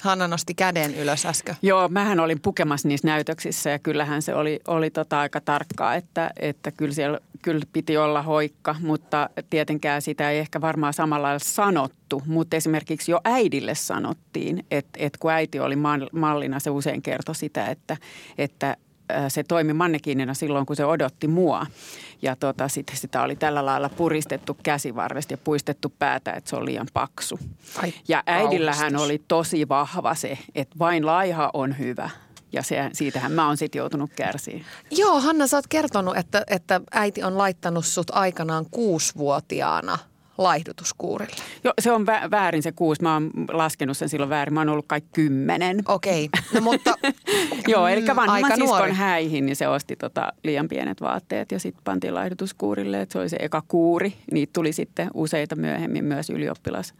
[0.02, 1.56] Hanna nosti käden ylös äsken.
[1.62, 6.30] Joo, mähän olin pukemassa niissä näytöksissä ja kyllähän se oli, oli tota aika tarkkaa, että,
[6.36, 11.38] että kyllä siellä kyllä piti olla hoikka, mutta tietenkään sitä ei ehkä varmaan samalla lailla
[11.44, 12.22] sanottu.
[12.26, 17.34] Mutta esimerkiksi jo äidille sanottiin, että, että kun äiti oli mal- mallina, se usein kertoi
[17.34, 17.96] sitä, että,
[18.38, 18.76] että
[19.28, 21.66] se toimi mannekiinina silloin, kun se odotti mua.
[22.22, 26.64] Ja tota, sitten sitä oli tällä lailla puristettu käsivarresta ja puistettu päätä, että se on
[26.64, 27.38] liian paksu.
[27.82, 29.04] Ai, ja äidillähän kauhistus.
[29.04, 32.10] oli tosi vahva se, että vain laiha on hyvä.
[32.52, 34.64] Ja se, siitähän mä oon sitten joutunut kärsiä.
[34.90, 39.98] Joo, Hanna, sä oot kertonut, että, että äiti on laittanut sut aikanaan kuusivuotiaana
[40.38, 41.36] laihdutuskuurille.
[41.64, 43.02] Joo, se on vä- väärin se kuusi.
[43.02, 44.54] Mä oon laskenut sen silloin väärin.
[44.54, 45.78] Mä oon ollut kai kymmenen.
[45.88, 46.94] Okei, no mutta...
[47.68, 48.92] Joo, eli vanhemman aika siskon nuori.
[48.92, 53.00] häihin, niin se osti tota liian pienet vaatteet ja sitten pantiin laihdutuskuurille.
[53.00, 54.14] Et se oli se eka kuuri.
[54.32, 56.94] Niitä tuli sitten useita myöhemmin myös ylioppilas.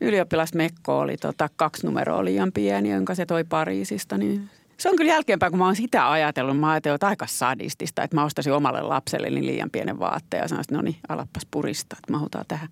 [0.00, 4.18] Ylioppilasmekko oli tota, kaksi numeroa liian pieni, jonka se toi Pariisista.
[4.18, 8.02] Niin se on kyllä jälkeenpäin, kun mä oon sitä ajatellut, mä ajattelin, että aika sadistista,
[8.02, 11.46] että mä ostaisin omalle lapselle niin liian pienen vaatteen ja sanoisin, että no niin, alapas
[11.50, 12.68] puristaa, että mahutaan tähän.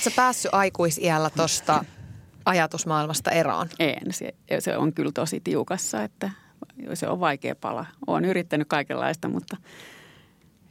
[0.00, 1.84] Sä päässyt aikuisiällä tosta
[2.44, 3.68] ajatusmaailmasta eroon?
[3.78, 6.30] En, se, se on kyllä tosi tiukassa, että
[6.94, 7.86] se on vaikea pala.
[8.06, 9.56] Olen yrittänyt kaikenlaista, mutta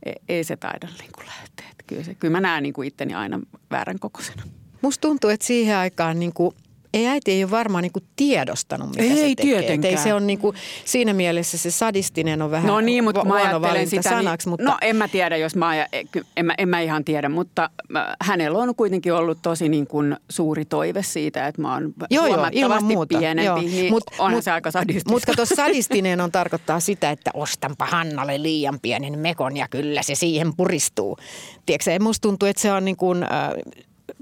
[0.06, 1.66] ei, ei se taida niin kuin lähteä.
[1.72, 3.40] Että Kyllä, se, kyllä mä näen niin kuin itteni aina
[3.72, 4.44] väärän kokoisena.
[4.82, 6.56] Musta tuntuu, että siihen aikaan niin kuin,
[6.94, 9.30] ei äiti ei ole varmaan niin kuin tiedostanut, mitä Ei se tekee.
[9.30, 9.92] Et tietenkään.
[9.94, 13.28] Ei se on niin kuin, siinä mielessä se sadistinen on vähän No niin, mutta kun
[13.28, 16.46] mä ajattelen sitä, sanaksi, niin, mutta no en mä tiedä, jos mä, aja, ky- en,
[16.46, 20.66] mä, en mä ihan tiedä, mutta mä, hänellä on kuitenkin ollut tosi niin kuin suuri
[20.66, 23.18] toive siitä, että mä oon Joo, joo, huomattavasti ilman muuta.
[23.18, 23.58] pienempi, Joo.
[23.62, 25.12] niin Mut- onhan mut- se aika sadistista.
[25.12, 30.16] Mutta kato, sadistinen on tarkoittaa sitä, että ostanpa Hannalle liian pienen mekon ja kyllä se
[30.16, 31.18] siihen puristuu.
[31.66, 33.30] Tiedätkö, musta tuntuu, että se on niin kuin, äh,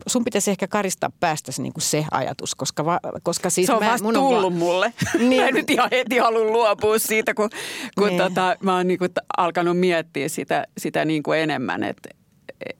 [0.07, 3.83] sun pitäisi ehkä karistaa päästäsi niin kuin se ajatus, koska, va, koska siis se on
[3.83, 4.93] mä, vasta mun on tullut va- mulle.
[5.19, 5.41] Niin.
[5.41, 7.49] Mä en nyt ihan heti halua luopua siitä, kun,
[7.97, 8.17] kun Niin.
[8.21, 11.83] tota, mä oon niinku t- alkanut miettiä sitä, sitä niinku enemmän.
[11.83, 11.97] Et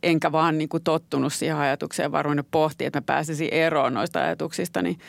[0.04, 4.82] enkä vaan niinku tottunut siihen ajatukseen, vaan ruvennut pohtia, että mä pääsisin eroon noista ajatuksista.
[4.82, 5.00] Niin,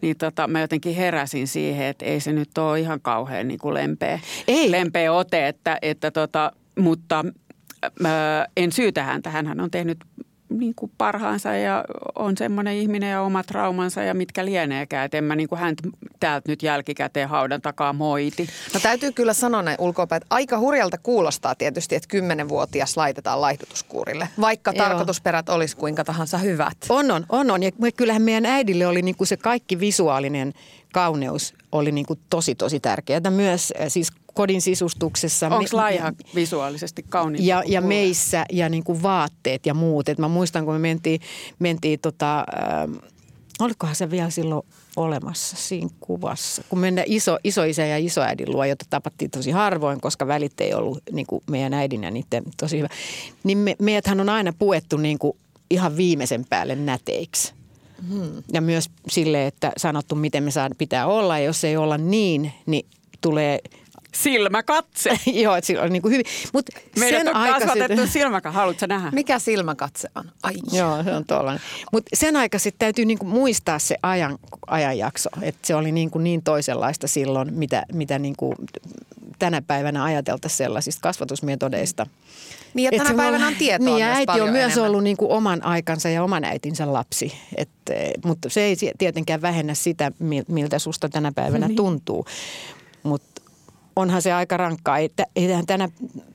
[0.00, 4.20] niin tota, mä jotenkin heräsin siihen, että ei se nyt ole ihan kauhean niinku lempeä,
[4.48, 4.70] Ei.
[4.70, 5.48] lempeä ote.
[5.48, 7.24] Että, että tota, mutta
[8.00, 9.30] mä en syytä häntä.
[9.30, 9.98] Hänhän on tehnyt
[10.50, 11.84] niin kuin parhaansa ja
[12.14, 15.04] on semmoinen ihminen ja omat traumansa ja mitkä lieneekään.
[15.04, 15.82] Että en mä niin kuin häntä
[16.20, 18.48] täältä nyt jälkikäteen haudan takaa moiti.
[18.74, 24.28] No täytyy kyllä sanoa näin ulkoapäin, että aika hurjalta kuulostaa tietysti, että kymmenenvuotias laitetaan laihdutuskuurille,
[24.40, 24.84] vaikka Joo.
[24.84, 26.76] tarkoitusperät olisi kuinka tahansa hyvät.
[26.88, 27.62] On, on, on, on.
[27.62, 30.52] Ja kyllähän meidän äidille oli niin kuin se kaikki visuaalinen
[30.92, 33.30] kauneus oli niin kuin tosi, tosi tärkeää.
[33.30, 35.46] Myös äh, siis kodin sisustuksessa.
[35.46, 37.46] Onko laiha visuaalisesti kauniin?
[37.46, 40.08] ja, ja meissä ja niin kuin vaatteet ja muut.
[40.08, 41.20] Et mä muistan, kun me mentiin,
[41.58, 42.92] mentiin tota, ähm,
[43.60, 44.66] olikohan se vielä silloin
[44.96, 46.62] olemassa siinä kuvassa.
[46.68, 51.02] Kun mennään iso, isoisä ja isoäidin luo, jota tapattiin tosi harvoin, koska välit ei ollut
[51.12, 52.88] niin kuin meidän äidin ja niiden tosi hyvä.
[53.44, 55.36] Niin me, meidäthän on aina puettu niin kuin
[55.70, 57.52] ihan viimeisen päälle näteiksi.
[58.08, 58.42] Hmm.
[58.52, 61.38] Ja myös sille, että sanottu, miten me saa, pitää olla.
[61.38, 62.86] Ja jos ei olla niin, niin
[63.20, 63.58] tulee
[64.14, 65.10] Silmäkatse.
[65.42, 66.24] Joo, että sillä on niin kuin hyvin.
[66.52, 68.56] Mutta Meidät sen on kasvatettu silmäkatse.
[68.56, 69.10] Haluatko nähdä?
[69.10, 70.24] Mikä silmäkatse on?
[70.42, 70.54] Ai.
[70.72, 71.62] Joo, se on tuollainen.
[71.92, 77.08] Mutta sen aikaisin täytyy niinku muistaa se ajan, ajanjakso, että se oli niinku niin toisenlaista
[77.08, 78.54] silloin, mitä, mitä niinku
[79.38, 82.06] tänä päivänä ajateltaisiin sellaisista kasvatusmetodeista.
[82.74, 84.88] Niin, ja tänä päivänä on tietoa Niin, ja myös äiti on myös enemmän.
[84.90, 87.32] ollut niinku oman aikansa ja oman äitinsä lapsi.
[87.56, 91.76] Et, eh, mutta se ei tietenkään vähennä sitä, mi- miltä susta tänä päivänä Niin.
[91.76, 92.26] tuntuu.
[93.02, 93.39] Mutta
[94.00, 94.98] onhan se aika rankkaa.
[94.98, 95.88] Ei, eihän tänä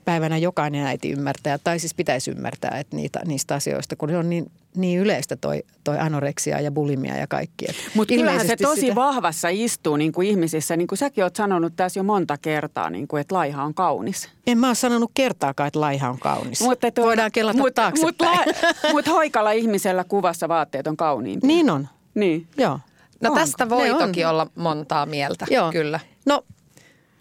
[0.06, 4.30] päivänä jokainen äiti ymmärtää, tai siis pitäisi ymmärtää että niitä, niistä asioista, kun se on
[4.30, 7.66] niin, niin yleistä toi, toi anoreksia ja bulimia ja kaikki.
[7.96, 8.96] Mutta kyllähän se tosi sitä...
[8.96, 13.08] vahvassa istuu niin kuin ihmisissä, niin kuin säkin oot sanonut tässä jo monta kertaa, niin
[13.08, 14.30] kuin, että laiha on kaunis.
[14.48, 16.62] En mä ole sanonut kertaakaan, että laiha on kaunis.
[16.62, 18.40] Mutta tuo, Voidaan kelata mut, taaksepäin.
[18.48, 21.48] Mutta mut hoikalla ihmisellä kuvassa vaatteet on kauniimpia.
[21.48, 21.88] Niin on.
[22.16, 22.48] Niin.
[22.58, 22.80] Joo.
[23.22, 23.36] No on.
[23.36, 24.32] tästä voi ne toki on.
[24.32, 25.72] olla montaa mieltä, Joo.
[25.72, 26.00] kyllä.
[26.26, 26.44] No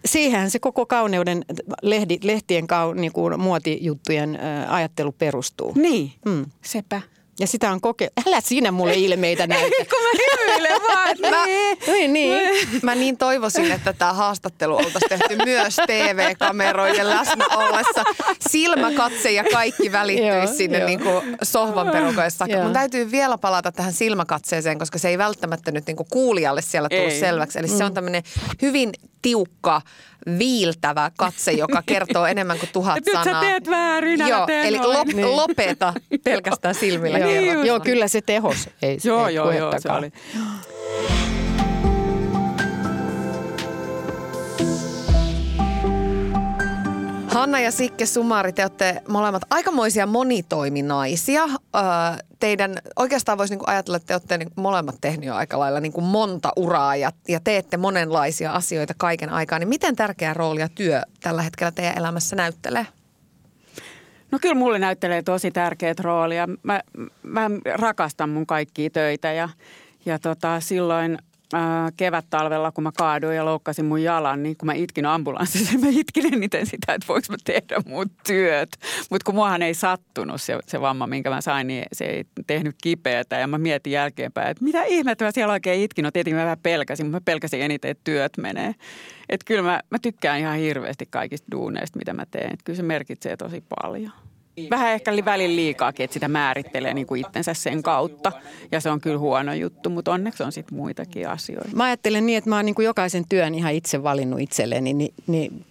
[0.05, 1.45] siihen se koko kauneuden
[1.81, 5.73] lehdi, lehtien kau, niin kuin muotijuttujen ajattelu perustuu.
[5.75, 6.45] Niin, mm.
[6.61, 7.01] sepä.
[7.39, 8.09] Ja sitä on koke...
[8.27, 9.65] Älä sinä mulle ilmeitä näitä.
[9.65, 11.17] Ei, kun mä hymyilen vaan.
[11.37, 11.45] mä,
[11.87, 12.67] niin, niin.
[12.81, 18.03] mä niin toivoisin, että tämä haastattelu oltaisiin tehty myös TV-kamerojen läsnä ollessa.
[18.49, 20.85] Silmäkatse ja kaikki välittyisi sinne jo.
[20.85, 22.45] niin kuin sohvan perukoissa.
[22.63, 26.89] Mun täytyy vielä palata tähän silmäkatseeseen, koska se ei välttämättä nyt niin kuin kuulijalle siellä
[26.89, 27.19] tullut ei.
[27.19, 27.59] selväksi.
[27.59, 27.77] Eli mm.
[27.77, 27.95] se on mm.
[27.95, 28.23] tämmöinen
[28.61, 29.81] hyvin tiukka
[30.39, 33.23] viiltävä katse, joka kertoo enemmän kuin tuhat Nyt sanaa.
[33.23, 35.35] Nyt sä teet väärin, Joo, eli lop, niin.
[35.35, 35.93] lopeta
[36.23, 37.17] pelkästään silmillä.
[37.25, 38.69] Niin joo, kyllä se tehos.
[38.81, 40.11] Ei, joo, ei joo, joo, se oli.
[47.35, 51.47] Hanna ja Sikke Sumari, te olette molemmat aikamoisia monitoiminaisia.
[52.39, 56.01] Teidän, oikeastaan voisi niinku ajatella, että te olette niinku molemmat tehneet jo aika lailla niinku
[56.01, 59.59] monta uraa ja, ja teette monenlaisia asioita kaiken aikaa.
[59.59, 62.87] Niin miten tärkeä roolia työ tällä hetkellä teidän elämässä näyttelee?
[64.31, 66.47] No kyllä mulle näyttelee tosi tärkeät roolia.
[66.63, 66.81] Mä,
[67.23, 69.49] mä rakastan mun kaikkia töitä ja,
[70.05, 71.17] ja tota, silloin
[71.97, 76.33] kevät-talvella, kun mä kaaduin ja loukkasin mun jalan, niin kun mä itkin ambulanssissa, mä itkin
[76.33, 78.69] eniten sitä, että voiko mä tehdä mun työt.
[79.09, 82.75] Mutta kun muahan ei sattunut se, se vamma, minkä mä sain, niin se ei tehnyt
[82.83, 83.39] kipeätä.
[83.39, 86.03] Ja mä mietin jälkeenpäin, että mitä ihmettä mä siellä oikein itkin.
[86.03, 88.75] No tietenkin mä vähän pelkäsin, mutta mä pelkäsin eniten, että työt menee.
[89.29, 92.53] Että kyllä mä, mä tykkään ihan hirveästi kaikista duuneista, mitä mä teen.
[92.53, 94.11] Että kyllä se merkitsee tosi paljon.
[94.69, 98.31] Vähän ehkä välillä liikaakin, että sitä määrittelee niin kuin itsensä sen kautta.
[98.71, 101.75] Ja se on kyllä huono juttu, mutta onneksi on sitten muitakin asioita.
[101.75, 104.93] Mä ajattelen niin, että mä oon niin kuin jokaisen työn ihan itse valinnut itselleni.
[104.93, 105.65] Niin, niin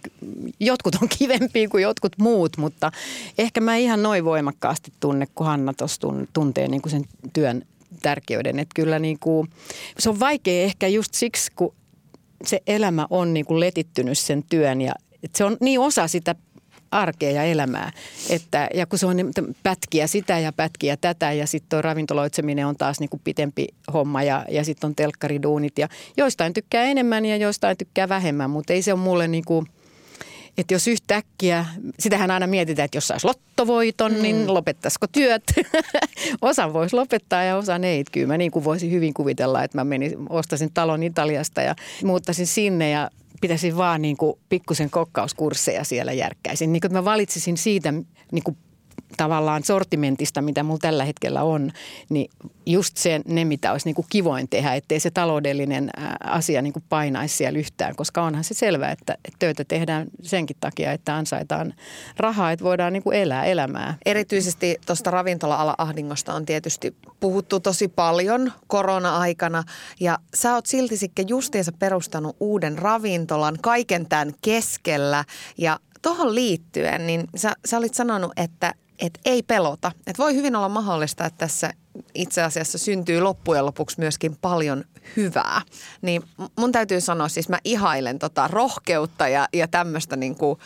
[0.59, 2.91] jotkut on kivempiä kuin jotkut muut, mutta
[3.37, 7.61] ehkä mä ihan noin voimakkaasti tunne, kun Hanna tuossa tuntee niin kuin sen työn
[8.01, 8.59] tärkeyden.
[8.59, 9.49] Että kyllä niin kuin,
[9.99, 11.73] se on vaikea ehkä just siksi, kun
[12.45, 14.93] se elämä on niin kuin letittynyt sen työn ja
[15.35, 16.35] se on niin osa sitä
[16.95, 17.91] arkea ja elämää.
[18.29, 19.17] Että, ja kun se on
[19.63, 24.23] pätkiä sitä ja pätkiä tätä ja sitten tuo ravintoloitseminen on taas niin kuin pitempi homma
[24.23, 28.81] ja, ja sitten on telkkariduunit ja joistain tykkää enemmän ja joistain tykkää vähemmän, mutta ei
[28.81, 29.67] se ole mulle niin kuin,
[30.57, 31.65] että jos yhtäkkiä,
[31.99, 34.21] sitähän aina mietitään, että jos saisi lottovoiton, mm.
[34.21, 35.43] niin lopettaisiko työt?
[36.41, 38.03] osa voisi lopettaa ja osa ei.
[38.11, 42.47] Kyllä mä niin kuin voisin hyvin kuvitella, että mä menin, ostaisin talon Italiasta ja muuttaisin
[42.47, 43.09] sinne ja
[43.41, 46.73] pitäisi vaan niin kuin pikkusen kokkauskursseja siellä järkkäisin.
[46.73, 47.91] Niin kuin mä valitsisin siitä
[48.31, 48.57] niin kuin
[49.17, 51.71] tavallaan sortimentista, mitä mulla tällä hetkellä on,
[52.09, 52.29] niin
[52.65, 55.89] just se, ne, mitä olisi niin kuin kivoin tehdä, ettei se taloudellinen
[56.23, 60.91] asia niin kuin painaisi siellä yhtään, koska onhan se selvää, että, töitä tehdään senkin takia,
[60.91, 61.73] että ansaitaan
[62.17, 63.97] rahaa, että voidaan niin kuin elää elämää.
[64.05, 69.63] Erityisesti tuosta ravintola-ala-ahdingosta on tietysti puhuttu tosi paljon korona-aikana
[69.99, 75.25] ja sä oot silti sitten justiinsa perustanut uuden ravintolan kaiken tämän keskellä
[75.57, 79.91] ja tuohon liittyen, niin sä, sä olit sanonut, että että ei pelota.
[80.07, 81.73] Että voi hyvin olla mahdollista, että tässä
[82.13, 84.83] itse asiassa syntyy loppujen lopuksi myöskin paljon
[85.15, 85.61] hyvää.
[86.01, 86.23] Niin
[86.59, 90.59] mun täytyy sanoa, siis mä ihailen tota rohkeutta ja, ja tämmöistä niin kuin,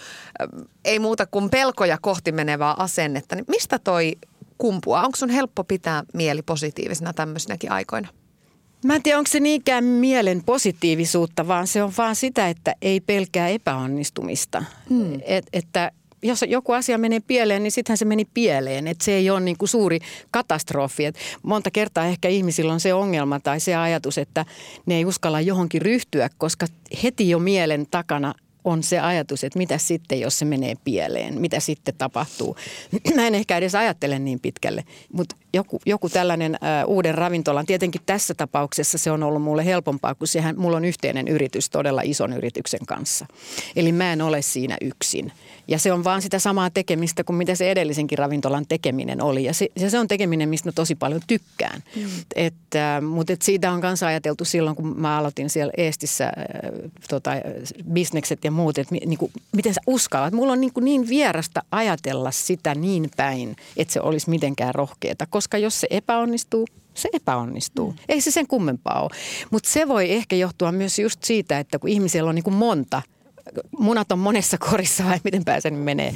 [0.86, 3.36] ei muuta kuin pelkoja kohti menevää asennetta.
[3.36, 4.16] Niin mistä toi
[4.58, 5.06] kumpuaa?
[5.06, 8.08] Onko sun helppo pitää mieli positiivisena tämmöisinäkin aikoina?
[8.86, 13.00] Mä en tiedä, onko se niinkään mielen positiivisuutta, vaan se on vaan sitä, että ei
[13.00, 14.64] pelkää epäonnistumista.
[14.90, 15.20] Hmm.
[15.26, 15.92] Et, että
[16.24, 18.88] jos joku asia menee pieleen, niin sittenhän se meni pieleen.
[18.88, 20.00] Että se ei ole niin kuin suuri
[20.32, 21.06] katastrofi.
[21.06, 24.46] Et monta kertaa ehkä ihmisillä on se ongelma tai se ajatus, että
[24.86, 26.66] ne ei uskalla johonkin ryhtyä, koska
[27.04, 31.60] heti jo mielen takana on se ajatus, että mitä sitten, jos se menee pieleen, mitä
[31.60, 32.56] sitten tapahtuu.
[33.16, 38.02] Mä en ehkä edes ajattele niin pitkälle, mutta joku, joku tällainen ä, uuden ravintolan, tietenkin
[38.06, 42.34] tässä tapauksessa se on ollut mulle helpompaa, kun sehän, mulla on yhteinen yritys todella ison
[42.34, 43.26] yrityksen kanssa.
[43.76, 45.32] Eli mä en ole siinä yksin.
[45.70, 49.44] Ja se on vaan sitä samaa tekemistä kuin mitä se edellisenkin ravintolan tekeminen oli.
[49.44, 51.84] Ja se, ja se on tekeminen, mistä mä tosi paljon tykkään.
[51.96, 52.04] Mm.
[52.36, 56.34] Et, äh, mutta et siitä on kanssa ajateltu silloin, kun mä aloitin siellä Eestissä äh,
[57.10, 57.32] tota,
[57.94, 60.34] bisnekset ja muut, että niin kuin, miten sä uskallat.
[60.34, 65.26] Mulla on niin, kuin niin vierasta ajatella sitä niin päin, että se olisi mitenkään rohkeeta.
[65.26, 67.92] Koska jos se epäonnistuu, se epäonnistuu.
[67.92, 67.98] Mm.
[68.10, 69.10] Ei se sen kummempaa ole.
[69.52, 73.02] Mutta se voi ehkä johtua myös just siitä, että kun ihmisellä on niin kuin monta–
[73.80, 76.14] munat on monessa korissa vai miten pääsen menee.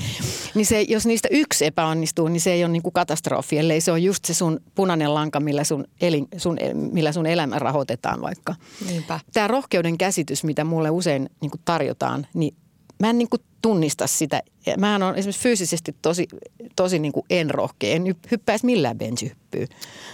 [0.56, 3.92] Niin se, jos niistä yksi epäonnistuu, niin se ei ole niin kuin katastrofi, ellei se
[3.92, 8.56] on just se sun punainen lanka, millä sun, elin, sun, millä sun elämä rahoitetaan vaikka.
[8.88, 9.20] Niinpä.
[9.34, 12.56] Tämä rohkeuden käsitys, mitä mulle usein niin kuin tarjotaan, niin
[13.00, 14.42] mä en niin kuin tunnista sitä.
[14.78, 16.28] Mä on esimerkiksi fyysisesti tosi,
[16.76, 17.96] tosi niin kuin en rohkea.
[17.96, 19.68] En hyppäisi millään benchihyppyyn.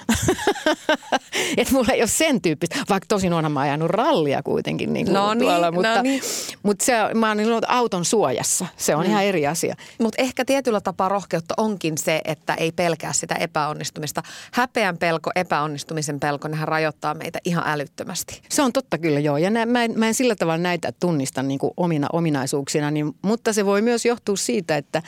[1.58, 5.14] että mulla ei ole sen tyyppistä, vaikka tosin onhan mä ajanut rallia kuitenkin niin kuin
[5.14, 6.22] No niin, tuolla, no mutta, niin.
[6.64, 8.66] mutta se, mä oon niin auton suojassa.
[8.78, 9.10] Se on mm.
[9.10, 9.76] ihan eri asia.
[10.00, 14.24] Mutta ehkä tietyllä tapaa rohkeutta onkin se, että ei pelkää sitä epäonnistumista.
[14.52, 18.42] Häpeän pelko, epäonnistumisen pelko, nehän rajoittaa meitä ihan älyttömästi.
[18.50, 19.38] Se on totta kyllä joo.
[19.38, 23.16] Ja nä, mä, en, mä en sillä tavalla näitä tunnista niin kuin omina ominaisuuksina, niin,
[23.22, 25.04] mutta se voi myös johtua siitä, että,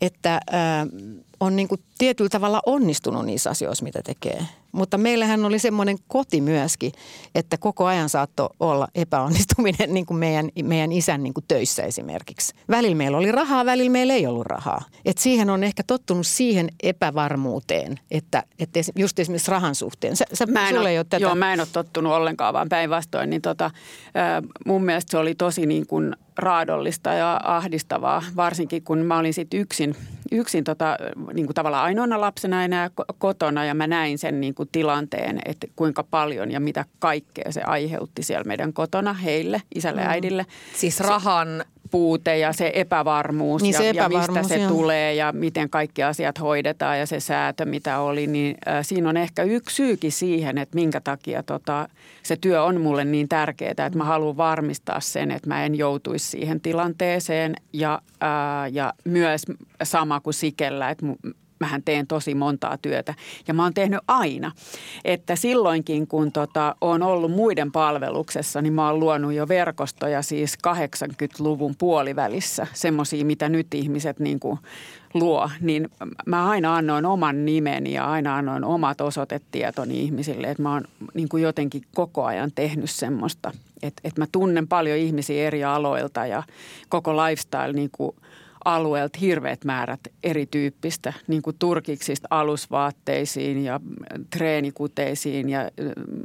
[0.00, 0.86] että ää,
[1.40, 4.46] on niin kuin tietyllä tavalla onnistunut niissä asioissa, mitä tekee.
[4.72, 6.92] Mutta meillähän oli semmoinen koti myöskin,
[7.34, 12.54] että koko ajan saattoi olla epäonnistuminen niin kuin meidän, meidän isän niin kuin töissä esimerkiksi.
[12.70, 14.82] Välillä meillä oli rahaa, välillä meillä ei ollut rahaa.
[15.04, 20.16] Et siihen on ehkä tottunut siihen epävarmuuteen, että, että just esimerkiksi rahan suhteen.
[20.16, 21.22] Sä, sä, Mä en, ole, ole tätä.
[21.22, 23.30] joo, mä en ole tottunut ollenkaan, vaan päinvastoin.
[23.30, 23.70] Niin tota,
[24.66, 29.60] mun mielestä se oli tosi niin kuin raadollista ja ahdistavaa, varsinkin kun mä olin sitten
[29.60, 29.96] yksin,
[30.32, 30.96] yksin tota,
[31.32, 35.66] niin kuin tavallaan ainoana lapsena enää kotona ja mä näin sen niin kuin tilanteen, että
[35.76, 40.46] kuinka paljon ja mitä kaikkea se aiheutti siellä meidän kotona heille, isälle ja äidille.
[40.74, 44.70] Siis rahan puute ja se epävarmuus, Niin ja, se ja epävarmuus, mistä se joo.
[44.70, 49.16] tulee ja miten kaikki asiat hoidetaan ja se säätö, mitä oli, niin äh, siinä on
[49.16, 51.88] ehkä yksi syykin siihen, että minkä takia tota,
[52.22, 56.28] se työ on mulle niin tärkeää, että mä haluan varmistaa sen, että mä en joutuisi
[56.28, 59.42] siihen tilanteeseen ja, äh, ja myös
[59.82, 61.06] sama kuin Sikellä, että
[61.64, 63.14] mähän teen tosi montaa työtä
[63.48, 64.52] ja mä oon tehnyt aina.
[65.04, 70.58] Että silloinkin, kun tota, on ollut muiden palveluksessa, niin mä oon luonut jo verkostoja siis
[70.66, 74.58] 80-luvun puolivälissä, semmoisia, mitä nyt ihmiset niin kuin
[75.14, 75.88] luo, niin
[76.26, 81.28] mä aina annoin oman nimeni ja aina annoin omat osoitetietoni ihmisille, että mä oon niin
[81.28, 86.42] kuin jotenkin koko ajan tehnyt semmoista, että, että mä tunnen paljon ihmisiä eri aloilta ja
[86.88, 88.16] koko lifestyle niin kuin
[88.64, 93.80] alueelta hirveät määrät erityyppistä, niin kuin turkiksista alusvaatteisiin ja
[94.36, 95.70] treenikuteisiin ja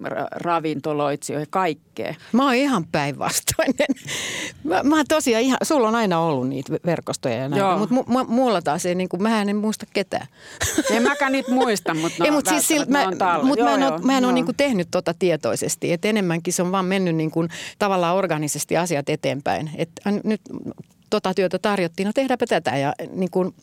[0.03, 2.15] ra- ravintoloitsijoihin, kaikkea.
[2.31, 3.87] Mä oon ihan päinvastoinen.
[4.63, 7.77] Mä, mä oon tosiaan ihan, sulla on aina ollut niitä verkostoja ja näitä, Joo.
[7.77, 10.27] mutta mu, mu, mulla taas ei, niin kuin, mä en muista ketään.
[10.95, 13.05] En mäkään niitä muista, mutta ei, mutta siis sillä, mä,
[13.43, 14.29] mut mä en, Joo, oo, mä en joo.
[14.29, 15.91] ole niinku tehnyt tota tietoisesti.
[15.93, 17.45] Et enemmänkin se on vaan mennyt niinku
[17.79, 19.71] tavallaan organisesti asiat eteenpäin.
[19.75, 19.89] Et
[20.23, 20.41] nyt
[21.09, 22.77] tota työtä tarjottiin, no tehdäänpä tätä.
[22.77, 23.53] Ja niinku,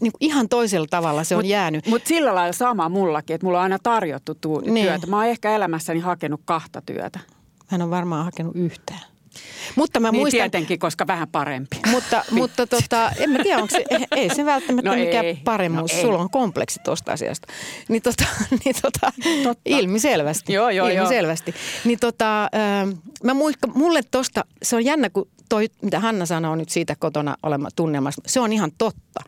[0.00, 1.86] niinku ihan toisella tavalla se on Mut- jäänyt.
[1.86, 4.86] Mutta sillä lailla sama mullakin, että mulla on aina tarjottu tu- Niin.
[4.86, 5.06] työtä.
[5.06, 7.18] Mä oon ehkä elämässäni hakenut kahta työtä.
[7.70, 9.00] Mä en ole varmaan hakenut yhtään.
[9.76, 11.76] Mutta mä Niin muistan, tietenkin, koska vähän parempi.
[11.90, 13.84] Mutta, mutta tota, en mä tiedä, onko se,
[14.16, 15.38] ei se välttämättä No mikään ei.
[15.44, 15.92] paremmuus.
[15.92, 16.04] No ei.
[16.04, 17.48] Sulla on kompleksi tuosta asiasta.
[17.88, 18.24] Niin tota,
[18.64, 19.62] niin tota Totta.
[19.64, 20.52] ilmiselvästi.
[20.52, 20.96] Joo, joo, joo.
[20.96, 21.54] ilmiselvästi.
[21.84, 22.90] Niin tota, ähm,
[23.24, 27.36] mä muistan, mulle tosta, se on jännä, kun toi, mitä Hanna sanoo nyt siitä kotona
[27.42, 29.20] olema tunnelmasta, se on ihan totta.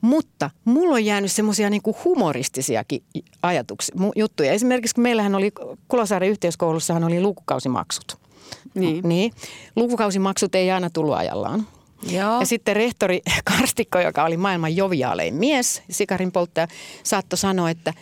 [0.00, 3.02] Mutta mulla on jäänyt semmoisia niinku humoristisiakin
[3.42, 4.52] ajatuksia, juttuja.
[4.52, 5.52] Esimerkiksi kun meillähän oli,
[5.88, 8.18] Kulosaaren yhteiskoulussahan oli lukukausimaksut.
[8.74, 9.08] Niin.
[9.08, 9.32] niin.
[9.76, 11.66] Lukukausimaksut ei aina tullut ajallaan.
[12.02, 12.40] Joo.
[12.40, 16.68] Ja sitten rehtori Karstikko, joka oli maailman joviaalein mies, sikarin polttaja,
[17.02, 17.94] saattoi sanoa, että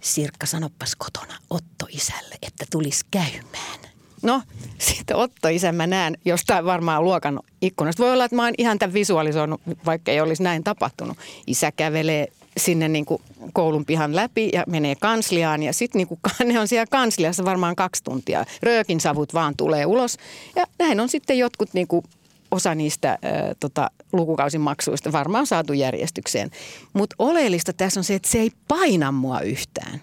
[0.00, 3.80] Sirkka sanoppas kotona Otto isälle, että tulisi käymään.
[4.22, 4.42] No,
[4.78, 8.02] sitten Otto isä mä näen jostain varmaan luokan ikkunasta.
[8.02, 11.18] Voi olla, että mä oon ihan tämän visualisoinut, vaikka ei olisi näin tapahtunut.
[11.46, 16.20] Isä kävelee sinne niin kuin koulun pihan läpi ja menee kansliaan ja sitten niin kuin,
[16.52, 18.44] ne on siellä kansliassa varmaan kaksi tuntia.
[18.62, 20.16] Röökin savut vaan tulee ulos
[20.56, 22.04] ja näin on sitten jotkut niin kuin
[22.50, 23.18] osa niistä äh,
[23.60, 26.50] tota, lukukausimaksuista varmaan saatu järjestykseen.
[26.92, 30.00] Mutta oleellista tässä on se, että se ei paina mua yhtään.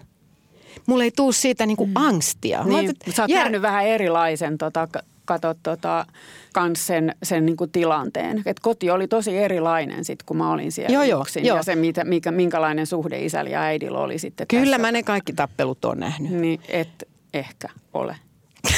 [0.86, 2.58] Mulla ei tuu siitä niinku angstia.
[2.58, 4.88] Mä Niin, ajattelin, että sä oot jär- nähnyt vähän erilaisen tota,
[5.24, 6.06] kato, tota,
[6.52, 8.42] kans sen, sen niin kuin tilanteen.
[8.46, 11.44] Et koti oli tosi erilainen sit, kun mä olin siellä Joo, yksin.
[11.44, 11.56] joo.
[11.56, 14.78] Ja se, mitä, mikä, minkälainen suhde isällä ja äidillä oli sitten Kyllä tässä.
[14.78, 16.32] mä ne kaikki tappelut on nähnyt.
[16.32, 18.16] Niin et ehkä ole.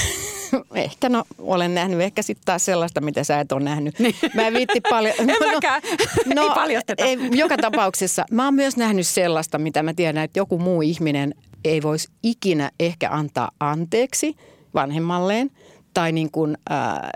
[0.74, 3.94] Ehkä no, olen nähnyt ehkä sitten taas sellaista, mitä sä et ole nähnyt.
[4.34, 5.14] Mä en viitti paljon.
[5.20, 5.82] En mäkään.
[6.42, 7.04] Ei paljasteta.
[7.04, 11.34] Ei, joka tapauksessa mä oon myös nähnyt sellaista, mitä mä tiedän, että joku muu ihminen
[11.64, 14.36] ei voisi ikinä ehkä antaa anteeksi
[14.74, 15.50] vanhemmalleen.
[15.96, 17.10] Tai niin kuin, ää,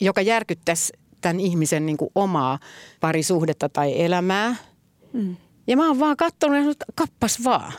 [0.00, 2.58] joka järkyttäisi tämän ihmisen niin kuin omaa
[3.00, 4.56] parisuhdetta tai elämää.
[5.12, 5.36] Mm.
[5.66, 7.72] Ja mä oon vaan katsonut ja sanonut, että kappas vaan.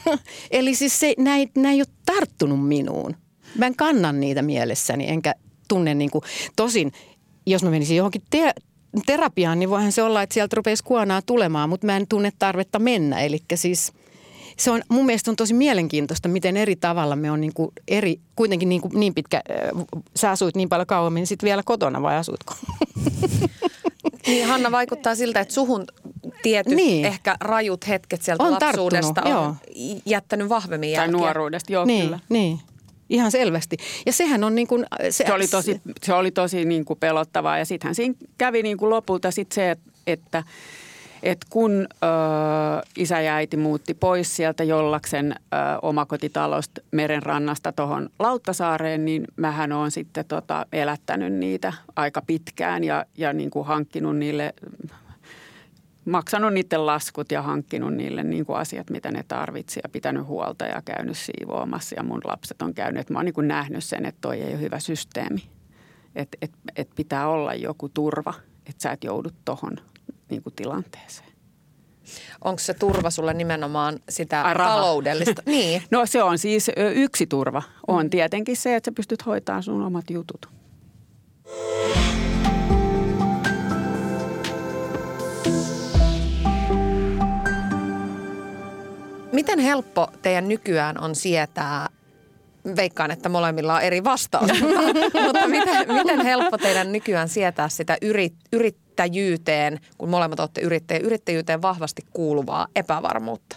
[0.50, 3.16] Eli siis se, nämä, ei, nämä ei ole tarttunut minuun.
[3.58, 5.34] Mä en kannan niitä mielessäni, enkä
[5.68, 6.22] tunne niin kuin,
[6.56, 6.92] tosin
[7.46, 8.54] jos mä menisin johonkin te-
[9.06, 12.78] terapiaan, niin voihan se olla, että sieltä rupeaisi kuonaa tulemaan, mutta mä en tunne tarvetta
[12.78, 13.20] mennä.
[13.20, 13.92] Eli siis
[14.56, 18.20] se on, mun mielestä on tosi mielenkiintoista, miten eri tavalla me on niin kuin eri,
[18.36, 19.84] kuitenkin niin, kuin niin pitkä, äh,
[20.16, 22.54] sä asuit niin paljon kauemmin, niin sitten vielä kotona vai asuitko?
[24.26, 25.84] Niin Hanna vaikuttaa siltä, että suhun
[26.42, 27.04] tietyt Niin.
[27.04, 29.56] ehkä rajut hetket sieltä On lapsuudesta on
[30.06, 31.16] jättänyt vahvemmin Tai jälkiä.
[31.20, 32.18] nuoruudesta, joo niin, kyllä.
[32.28, 32.58] niin.
[33.10, 33.76] Ihan selvästi.
[34.06, 34.86] Ja sehän on niin kuin...
[35.10, 38.76] Se, Se oli tosi, se oli tosi niin kuin pelottavaa ja sittenhän siinä kävi niin
[38.76, 40.42] kuin lopulta sit se, että, että,
[41.24, 42.06] että kun ö,
[42.96, 49.90] isä ja äiti muutti pois sieltä Jollaksen ö, omakotitalosta merenrannasta tuohon Lauttasaareen, niin mähän olen
[49.90, 54.54] sitten tota, elättänyt niitä aika pitkään ja, ja niin kuin hankkinut niille
[56.04, 60.64] maksanut niiden laskut ja hankkinut niille niin kuin asiat, mitä ne tarvitsi ja pitänyt huolta
[60.64, 63.10] ja käynyt siivoamassa ja mun lapset on käynyt.
[63.10, 65.42] Mä oon niin kuin nähnyt sen, että toi ei ole hyvä systeemi.
[66.16, 68.34] Että et, et pitää olla joku turva,
[68.66, 69.76] että sä et joudu tohon
[70.30, 71.28] niin kuin tilanteeseen.
[72.44, 74.74] Onko se turva sulle nimenomaan sitä Ai, raha.
[74.74, 75.42] taloudellista?
[75.46, 75.82] niin.
[75.90, 77.62] No se on siis yksi turva.
[77.86, 80.48] On tietenkin se, että sä pystyt hoitamaan sun omat jutut.
[89.32, 91.88] Miten helppo teidän nykyään on sietää,
[92.76, 94.50] veikkaan, että molemmilla on eri vastaus,
[95.24, 101.62] mutta, miten, miten helppo teidän nykyään sietää sitä yrit, yrittäjyyteen, kun molemmat olette yrittäjiä, yrittäjyyteen
[101.62, 103.56] vahvasti kuuluvaa epävarmuutta?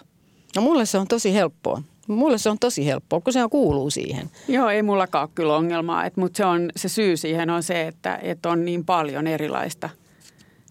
[0.56, 1.82] No mulle se on tosi helppoa.
[2.08, 4.30] Mulle se on tosi helppoa, kun se kuuluu siihen.
[4.48, 7.88] Joo, ei mullakaan ole kyllä ongelmaa, et, mutta se, on, se syy siihen on se,
[7.88, 9.90] että, että on niin paljon erilaista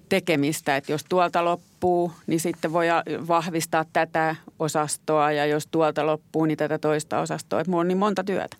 [0.08, 2.86] tekemistä, että jos tuolta loppuu, niin sitten voi
[3.28, 7.60] vahvistaa tätä osastoa ja jos tuolta loppuu, niin tätä toista osastoa.
[7.60, 8.56] Että mulla on niin monta työtä.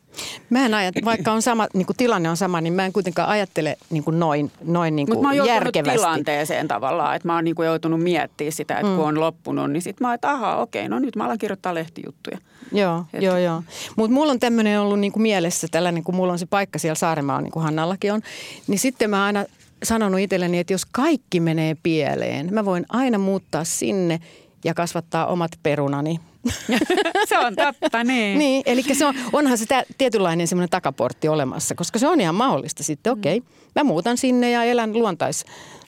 [0.51, 3.29] Mä en ajat, vaikka on sama, niin kuin tilanne on sama, niin mä en kuitenkaan
[3.29, 5.99] ajattele niin kuin noin, noin niin kuin mä oon järkevästi.
[5.99, 8.97] tilanteeseen tavallaan, että mä oon niin kuin joutunut miettimään sitä, että mm.
[8.97, 11.75] kun on loppunut, niin sitten mä oon, että ahaa, okei, no nyt mä alan kirjoittaa
[11.75, 12.39] lehtijuttuja.
[12.73, 13.63] Joo, Et- joo, joo.
[13.97, 17.41] Mutta mulla on tämmöinen ollut niinku mielessä tällainen, kun mulla on se paikka siellä Saaremaa,
[17.41, 18.23] niin kuin Hannallakin on,
[18.67, 19.45] niin sitten mä aina
[19.83, 24.21] sanonut itselleni, että jos kaikki menee pieleen, mä voin aina muuttaa sinne
[24.65, 26.21] ja kasvattaa omat perunani.
[27.29, 28.39] se on totta, niin.
[28.39, 32.35] Niin, eli se on, onhan se tä, tietynlainen semmoinen takaportti olemassa, koska se on ihan
[32.35, 33.13] mahdollista sitten.
[33.13, 35.45] Okei, okay, mä muutan sinne ja elän luontais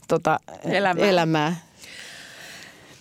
[0.09, 1.07] tota, Elämää.
[1.07, 1.57] elämää.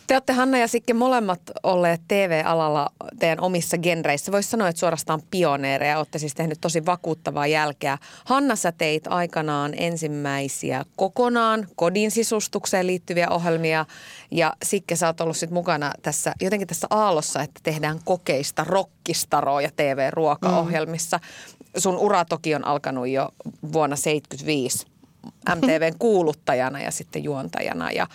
[0.07, 4.31] Te olette Hanna ja Sikke molemmat olleet TV-alalla teidän omissa genreissä.
[4.31, 5.97] Voisi sanoa, että suorastaan pioneereja.
[5.97, 7.97] Olette siis tehnyt tosi vakuuttavaa jälkeä.
[8.25, 13.85] Hanna, sä teit aikanaan ensimmäisiä kokonaan kodin sisustukseen liittyviä ohjelmia.
[14.31, 19.69] Ja Sikke, sä oot ollut sit mukana tässä, jotenkin tässä aallossa, että tehdään kokeista rokkistaroja
[19.75, 21.19] TV-ruokaohjelmissa.
[21.77, 23.29] Sun ura toki on alkanut jo
[23.73, 24.85] vuonna 1975
[25.55, 27.91] MTVn kuuluttajana ja sitten juontajana.
[27.91, 28.07] Ja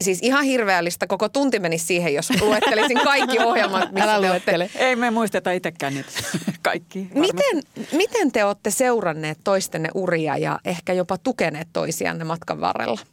[0.00, 1.06] siis ihan hirveällistä.
[1.06, 4.58] Koko tunti menisi siihen, jos luettelisin kaikki ohjelmat, missä Älä te olette.
[4.58, 4.70] luettele.
[4.86, 6.10] Ei me muisteta itsekään niitä
[6.62, 7.08] kaikki.
[7.14, 12.98] Miten, miten te olette seuranneet toistenne uria ja ehkä jopa tukeneet toisianne matkan varrella?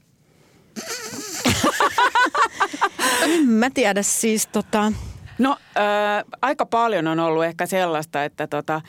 [3.24, 4.92] En mä tiedä siis tota,
[5.40, 8.84] No äh, aika paljon on ollut ehkä sellaista, että tota, äh,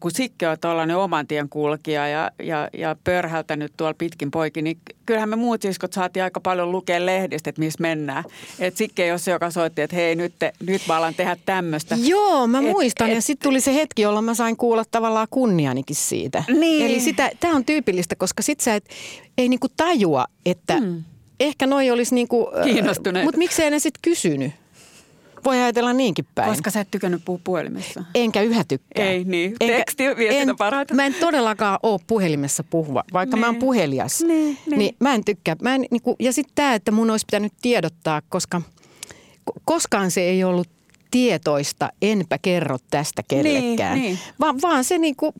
[0.00, 4.78] kun Sikke on tuollainen oman tien kulkija ja, ja, ja pörhältänyt tuolla pitkin poikin, niin
[5.06, 8.24] kyllähän me muut siskot saatiin aika paljon lukea lehdistä, että missä mennään.
[8.58, 11.36] Et Sikke ei ole se, joka soitti, että hei nyt, te, nyt mä alan tehdä
[11.46, 11.96] tämmöistä.
[12.00, 13.08] Joo, mä Et- muistan.
[13.08, 16.44] et- ja sitten tuli se hetki, jolloin mä sain kuulla tavallaan kunnianikin siitä.
[16.48, 16.86] Niin.
[16.86, 18.84] Eli sitä, tämä on tyypillistä, koska sit sä et,
[19.38, 21.04] ei niinku tajua, että mm.
[21.40, 22.50] ehkä noi olisi niinku...
[22.64, 23.24] Kiinnostuneita.
[23.24, 24.52] Mutta miksei ne sitten kysynyt?
[25.46, 26.48] Voi ajatella niinkin päin.
[26.50, 28.04] Koska sä et tykännyt puhua puhelimessa.
[28.14, 29.04] Enkä yhä tykkää.
[29.06, 29.56] Ei niin.
[29.58, 30.94] Teksti- viestintä en, parhaita.
[30.94, 33.60] Mä en todellakaan ole puhelimessa puhua, vaikka mä oon Niin.
[33.60, 34.20] puhelias.
[34.22, 34.78] Niin, niin.
[34.78, 35.56] niin mä en tykkää.
[35.62, 38.62] Mä en, niinku, ja sitten tämä, että mun olisi pitänyt tiedottaa, koska
[39.50, 40.68] ko- koskaan se ei ollut
[41.10, 43.98] tietoista, enpä kerro tästä kellekään.
[43.98, 44.18] niin.
[44.40, 45.34] Vaan, vaan se niinku,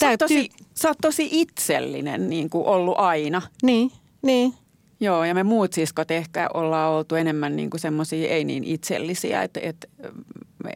[0.00, 0.36] Sä oot, täytyy...
[0.36, 3.42] tosi, sä oot tosi itsellinen niin kuin ollut aina.
[3.62, 3.90] Niin,
[4.22, 4.54] niin.
[5.02, 9.42] Joo, ja me muut siskot ehkä ollaan oltu enemmän niin kuin semmoisia ei niin itsellisiä,
[9.42, 9.90] että et,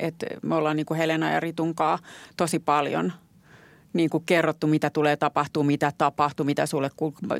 [0.00, 1.98] et me ollaan niin kuin Helena ja Ritunkaa
[2.36, 3.12] tosi paljon
[3.92, 6.90] niin kuin kerrottu, mitä tulee tapahtuu, mitä tapahtuu, mitä sulle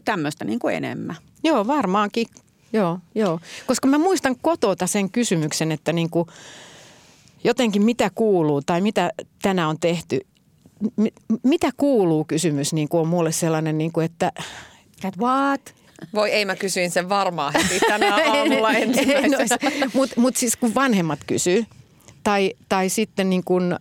[0.05, 1.17] tämmöistä niin kuin enemmän.
[1.45, 2.27] Joo, varmaankin.
[2.73, 3.41] Joo, joo.
[3.67, 6.27] Koska mä muistan kotota sen kysymyksen, että niinku,
[7.45, 9.11] jotenkin mitä kuuluu tai mitä
[9.43, 10.21] tänään on tehty.
[10.97, 14.33] M- mitä kuuluu kysymys niin kuin on mulle sellainen, niin kuin, että
[15.01, 15.86] That what?
[16.15, 19.91] Voi ei, mä kysyin sen varmaan heti tänään aamulla ensimmäisenä.
[19.95, 21.65] Mutta mut siis kun vanhemmat kysyy
[22.25, 23.79] tai, tai sitten niin kuin, äh,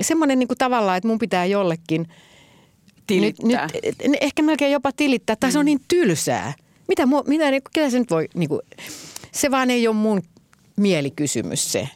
[0.00, 2.08] semmoinen niin kuin tavallaan, että mun pitää jollekin
[3.06, 3.68] Tilittää.
[3.74, 5.52] Nyt, nyt, ehkä melkein jopa tilittää, tai mm.
[5.52, 6.52] se on niin tylsää.
[6.88, 8.60] Mitä, mu, mitä niin, ketä se nyt voi, niin kuin,
[9.32, 10.22] se vaan ei ole mun
[10.76, 11.88] mielikysymys se.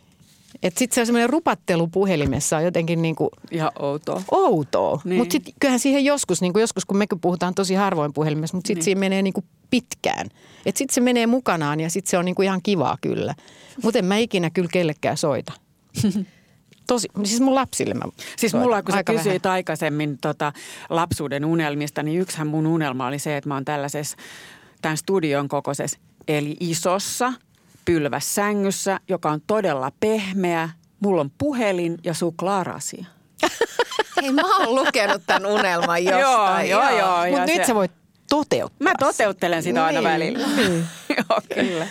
[0.66, 4.22] Että sitten se on semmoinen rupattelu puhelimessa on jotenkin niin kuin Ihan outoa.
[4.30, 5.00] outoa.
[5.04, 5.18] Niin.
[5.18, 8.66] Mutta sitten kyllähän siihen joskus, niin kuin joskus kun me puhutaan tosi harvoin puhelimessa, mutta
[8.66, 8.84] sitten Niin.
[8.84, 10.26] siinä menee niin kuin pitkään.
[10.66, 13.34] Että sitten se menee mukanaan ja sitten se on niin kuin ihan kivaa kyllä.
[13.82, 15.52] Mutta en mä ikinä kyllä kellekään soita.
[16.86, 18.02] Tosi, siis mun lapsille mä
[18.36, 18.60] Siis soitan.
[18.66, 19.54] mulla, kun sä Aika kysyit vähän.
[19.54, 20.52] aikaisemmin tota,
[20.90, 24.16] lapsuuden unelmista, niin yksihän mun unelma oli se, että mä oon tällaisessa
[24.82, 25.98] tämän studion kokoisessa,
[26.28, 27.32] eli isossa
[27.87, 30.68] pylvässängyssä, joka on todella pehmeä.
[31.01, 33.05] Mulla on puhelin ja suklaarasia.
[34.22, 36.68] Hei, mä oon lukenut tämän unelman jostain.
[36.70, 37.16] joo, joo.
[37.16, 37.91] Mutta ja nyt se- sä voit
[38.28, 38.97] toteuttaa Mä sen.
[38.99, 40.47] toteuttelen sitä aina Niin, välillä.
[40.57, 40.84] niin.
[41.16, 41.87] Joo, kyllä.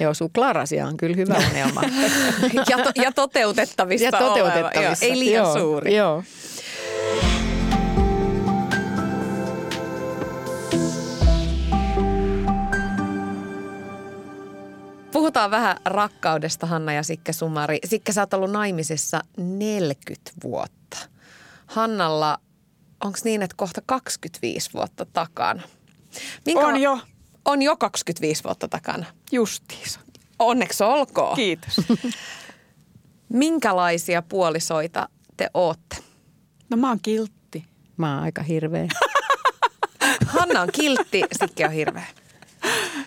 [0.00, 1.82] Joo, suklaarasia on kyllä hyvä unelma.
[2.70, 4.78] Ja, to, ja toteutettavissa ja toteutettavissa.
[4.80, 4.82] oleva.
[4.82, 5.94] Joo, ei liian joo, suuri.
[5.96, 6.22] Joo.
[15.16, 17.78] Puhutaan vähän rakkaudesta, Hanna ja Sikke Sumari.
[17.84, 20.96] Sikke, sä oot ollut naimisissa 40 vuotta.
[21.66, 22.38] Hannalla,
[23.04, 25.62] onko niin, että kohta 25 vuotta takana?
[26.54, 26.98] On jo.
[27.44, 29.06] On jo 25 vuotta takana.
[29.32, 30.00] Justiinsa.
[30.38, 31.36] Onneksi olkoon.
[31.36, 31.76] Kiitos.
[33.28, 35.96] Minkälaisia puolisoita te ootte?
[36.70, 37.64] No mä oon kiltti.
[37.96, 38.88] Mä oon aika hirveä.
[40.38, 42.06] Hanna on kiltti, Sikke on hirveä.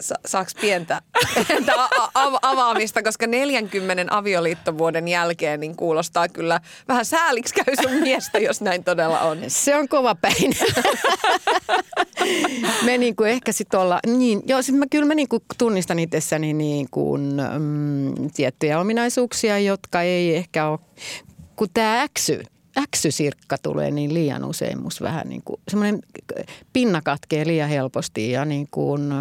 [0.00, 1.02] Sa- saaks pientä,
[1.48, 8.00] pientä a- a- avaamista, koska 40 avioliittovuoden jälkeen niin kuulostaa kyllä vähän sääliksi käy sun
[8.00, 9.38] miestä, jos näin todella on.
[9.48, 10.56] Se on kova päin.
[12.84, 16.88] me niinku ehkä sitten olla, niin, joo, sit mä, kyllä mä niinku tunnistan itsessäni niin
[16.90, 17.22] kuin,
[17.58, 20.78] mm, tiettyjä ominaisuuksia, jotka ei ehkä ole,
[21.56, 22.42] kun tämä äksy,
[22.78, 26.00] äksysirkka tulee niin liian usein musta vähän niin kuin, semmoinen
[26.72, 29.12] pinna katkee liian helposti ja niin kuin,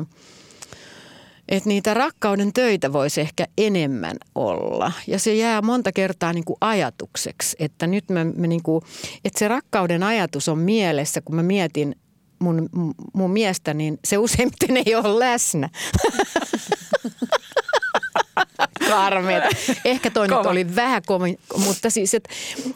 [1.50, 4.92] että niitä rakkauden töitä voisi ehkä enemmän olla.
[5.08, 8.84] Ja se jää monta kertaa niin kuin ajatukseksi, että nyt mä, mä niin kuin,
[9.26, 11.96] että se rakkauden ajatus on mielessä, kun mä mietin
[12.40, 12.70] mun,
[13.14, 15.70] mun miestä, niin se useimmiten ei ole läsnä.
[18.80, 19.48] Karmeeta.
[19.86, 22.30] Ehkä toi nyt oli vähän kovin, mutta siis, että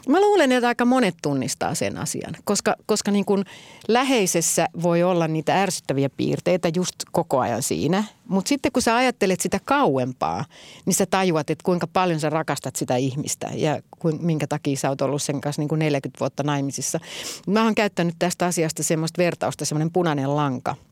[0.08, 3.44] mä luulen, että aika monet tunnistaa sen asian, koska, koska niin kuin
[3.88, 9.40] läheisessä voi olla niitä ärsyttäviä piirteitä just koko ajan siinä, mutta sitten kun sä ajattelet
[9.40, 10.44] sitä kauempaa,
[10.86, 14.88] niin sä tajuat, että kuinka paljon sä rakastat sitä ihmistä ja kuin, minkä takia sä
[14.88, 17.00] oot ollut sen kanssa niin kuin 40 vuotta naimisissa.
[17.46, 20.76] Mä oon käyttänyt tästä asiasta semmoista vertausta, semmoinen punainen lanka–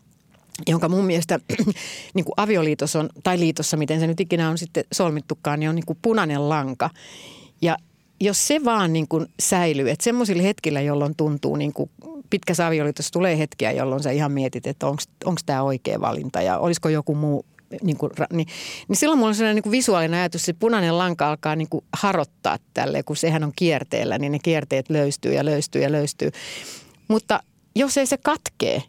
[0.66, 1.40] jonka mun mielestä
[2.14, 5.76] niin kuin avioliitos on, tai liitossa, miten se nyt ikinä on sitten solmittukaan, niin on
[5.76, 6.90] niin kuin punainen lanka.
[7.62, 7.76] Ja
[8.20, 11.90] jos se vaan niin kuin säilyy, että semmoisilla hetkillä, jolloin tuntuu niin kuin
[12.30, 16.88] pitkässä avioliitossa tulee hetkiä, jolloin sä ihan mietit, että onko tämä oikea valinta ja olisiko
[16.88, 17.44] joku muu
[17.82, 18.46] niin, kuin, niin,
[18.88, 21.68] niin silloin mulla on sellainen niin kuin visuaalinen ajatus, että se punainen lanka alkaa niin
[21.68, 26.30] kuin harottaa tälle, kun sehän on kierteellä, niin ne kierteet löystyy ja löystyy ja löystyy.
[27.08, 27.40] Mutta
[27.76, 28.82] jos ei se katkee,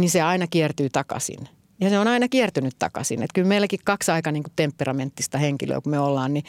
[0.00, 1.48] niin se aina kiertyy takaisin.
[1.80, 3.22] Ja se on aina kiertynyt takaisin.
[3.22, 6.44] Että kyllä meilläkin kaksi aika niin kuin temperamenttista henkilöä, kun me ollaan, niin,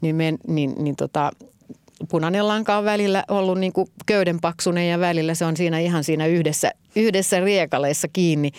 [0.00, 1.32] niin, me, niin, niin tota,
[2.08, 6.26] punainen lanka on välillä ollut niin kuin köydenpaksunen ja välillä se on siinä ihan siinä
[6.26, 8.50] yhdessä, yhdessä riekaleissa kiinni.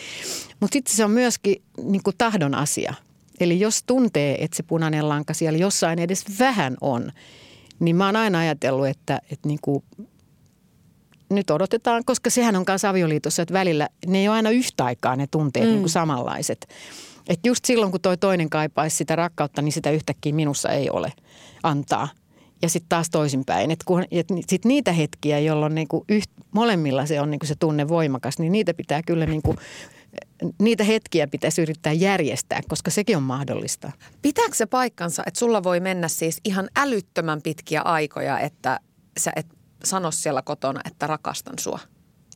[0.59, 2.93] Mutta sitten se on myöskin niin kuin tahdon asia.
[3.39, 7.11] Eli jos tuntee, että se punainen lanka siellä jossain edes vähän on,
[7.79, 9.83] niin mä oon aina ajatellut, että, että niin kuin
[11.29, 15.15] nyt odotetaan, koska sehän on kanssa avioliitossa, että välillä ne ei ole aina yhtä aikaa
[15.15, 15.71] ne tunteet mm.
[15.71, 16.67] niin kuin samanlaiset.
[17.27, 21.13] Että just silloin, kun toi toinen kaipaisi sitä rakkautta, niin sitä yhtäkkiä minussa ei ole
[21.63, 22.07] antaa.
[22.61, 23.71] Ja sitten taas toisinpäin.
[23.71, 28.39] Että et sit niitä hetkiä, jolloin niinku yht, molemmilla se on niinku se tunne voimakas,
[28.39, 29.55] niin niitä pitää kyllä niinku,
[30.59, 33.91] niitä hetkiä pitäisi yrittää järjestää, koska sekin on mahdollista.
[34.21, 38.79] Pitääkö se paikkansa, että sulla voi mennä siis ihan älyttömän pitkiä aikoja, että
[39.19, 39.47] sä et
[39.85, 41.79] sano siellä kotona, että rakastan sua?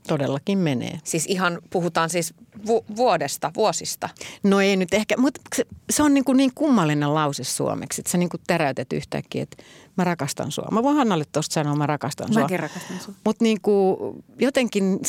[0.07, 0.99] Todellakin menee.
[1.03, 2.33] Siis ihan, puhutaan siis
[2.67, 4.09] vu- vuodesta, vuosista.
[4.43, 8.11] No ei nyt ehkä, mutta se, se on niin, kuin niin kummallinen lause suomeksi, että
[8.11, 9.63] sä niin kuin täräytät yhtäkkiä, että
[9.99, 10.67] mä rakastan sua.
[10.71, 12.41] Mä voin Hannalle tuosta sanoa, mä rakastan sua.
[12.41, 13.13] Mäkin rakastan sua.
[13.25, 13.97] Mutta niin kuin
[14.39, 14.99] jotenkin,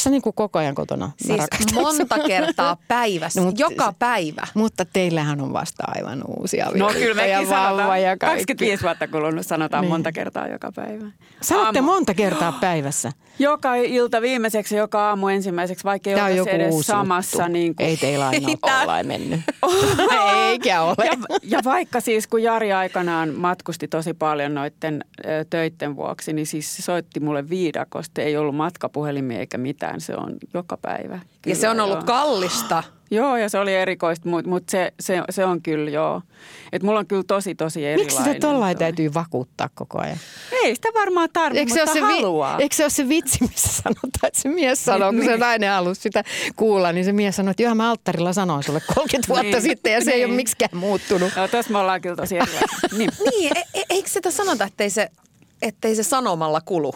[0.00, 1.06] sä niin kuin koko ajan kotona?
[1.06, 2.24] Mä Siis rakastan monta sua?
[2.26, 4.46] kertaa päivässä, No, mut joka se- päivä.
[4.54, 8.02] Mutta teillähän on vasta aivan uusia No kyllä mekin vauva sanotaan.
[8.02, 8.26] ja kaikki.
[8.26, 9.90] 25 vuotta kulunut sanotaan Niin.
[9.90, 11.06] monta kertaa joka päivä.
[11.40, 13.12] Sanotte Aamu- monta kertaa päivässä.
[13.38, 17.42] Joka ilta viimeiseksi joka aamu ensimmäiseksi, vaikka ei ole joku edes uusi samassa.
[17.42, 17.52] juttu.
[17.52, 18.48] Niin kuin, Ei teillä aina
[18.86, 19.40] ole mennyt.
[20.48, 20.94] Eikä ole.
[20.98, 21.12] ja,
[21.42, 26.76] ja vaikka siis kun Jari aikanaan matkusti tosi paljon noiden ö, töitten vuoksi, niin siis
[26.76, 28.22] se soitti mulle viidakosta.
[28.22, 31.14] Ei ollut matkapuhelimia eikä mitään, se on joka päivä.
[31.14, 32.04] Ja Kyllä, se on ollut joo.
[32.04, 32.82] kallista.
[33.12, 36.22] Joo, ja se oli erikoista, mutta mut se, se, se on kyllä joo.
[36.72, 38.16] Että mulla on kyllä tosi, tosi erilainen.
[38.16, 38.78] Miksi sitä tollain toi.
[38.78, 40.16] täytyy vakuuttaa koko ajan?
[40.64, 42.58] Ei sitä varmaan tarvitse, Eikö se, mutta ole se, vi- haluaa.
[42.58, 46.00] eikö se ole se vitsi, missä sanotaan, että se mies sanoo, kun se nainen halusi
[46.00, 46.24] sitä
[46.56, 49.62] kuulla, niin se mies sanoi, että joo mä alttarilla sanoin sulle 30 vuotta Niin.
[49.62, 50.36] sitten ja se ei ole Niin.
[50.36, 51.32] miksikään muuttunut.
[51.36, 52.68] Joo, tässä me ollaan kyllä tosi erilaisia.
[52.98, 53.10] Niin.
[53.30, 55.08] Niin, e- e- eikö sitä sanota, ettei se,
[55.62, 56.94] ettei se sanomalla kulu?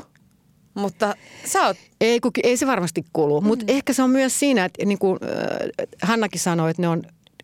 [0.76, 1.14] Mutta
[1.44, 4.84] sä oot, Ei, kun, ei se varmasti kulu, mutta ehkä se on myös siinä, että
[4.84, 7.02] niin kuin äh, Hannakin sanoi, että ne on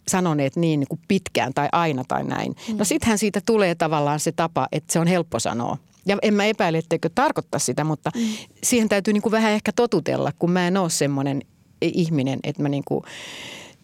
[0.09, 2.57] sanoneet niin, niin kuin pitkään tai aina tai näin.
[2.77, 5.79] No sittenhän siitä tulee tavallaan se tapa, että se on helppo sanoa.
[6.07, 8.11] Ja en mä epäile, etteikö tarkoittaa sitä, mutta
[8.63, 11.43] siihen täytyy niin kuin vähän ehkä totutella, kun mä en ole semmoinen
[11.83, 13.05] ihminen, että mä niin kuin,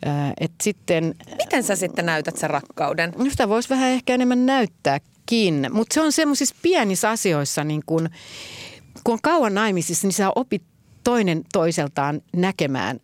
[0.07, 3.13] äh, että sitten miten sä sitten näytät sen rakkauden?
[3.19, 8.09] No sitä voisi vähän ehkä enemmän näyttääkin, mutta se on semmoisissa pienissä asioissa, niin kun,
[9.09, 10.63] kun on kauan naimisissa, niin sä opit
[11.05, 13.01] toinen toiseltaan näkemään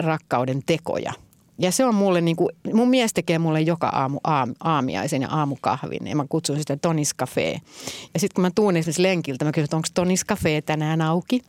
[0.00, 1.12] rakkauden tekoja.
[1.58, 5.28] Ja se on mulle, niin kuin, mun mies tekee mulle joka aamu aam, aamiaisen ja
[5.28, 6.06] aamukahvin.
[6.06, 7.60] Ja mä kutsun sitä Tonis Cafe.
[8.14, 11.40] Ja sitten kun mä tuun esimerkiksi lenkiltä, mä kysyn, että onko Tonis Cafe tänään auki?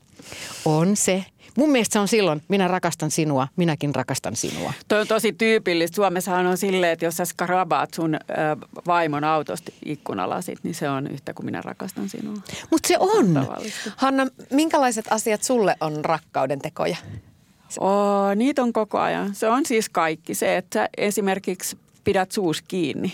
[0.65, 1.25] On se.
[1.57, 4.73] Mun mielestä se on silloin, minä rakastan sinua, minäkin rakastan sinua.
[4.87, 5.95] Toi on tosi tyypillistä.
[5.95, 8.19] Suomessahan on silleen, että jos sä skrabaat sun ö,
[8.87, 12.33] vaimon autosta ikkunalasit, niin se on yhtä kuin minä rakastan sinua.
[12.71, 13.47] Mutta se on.
[13.95, 16.97] Hanna, minkälaiset asiat sulle on rakkauden tekoja?
[17.79, 19.35] Oo, niitä on koko ajan.
[19.35, 20.35] Se on siis kaikki.
[20.35, 23.13] Se, että sä esimerkiksi pidät suus kiinni.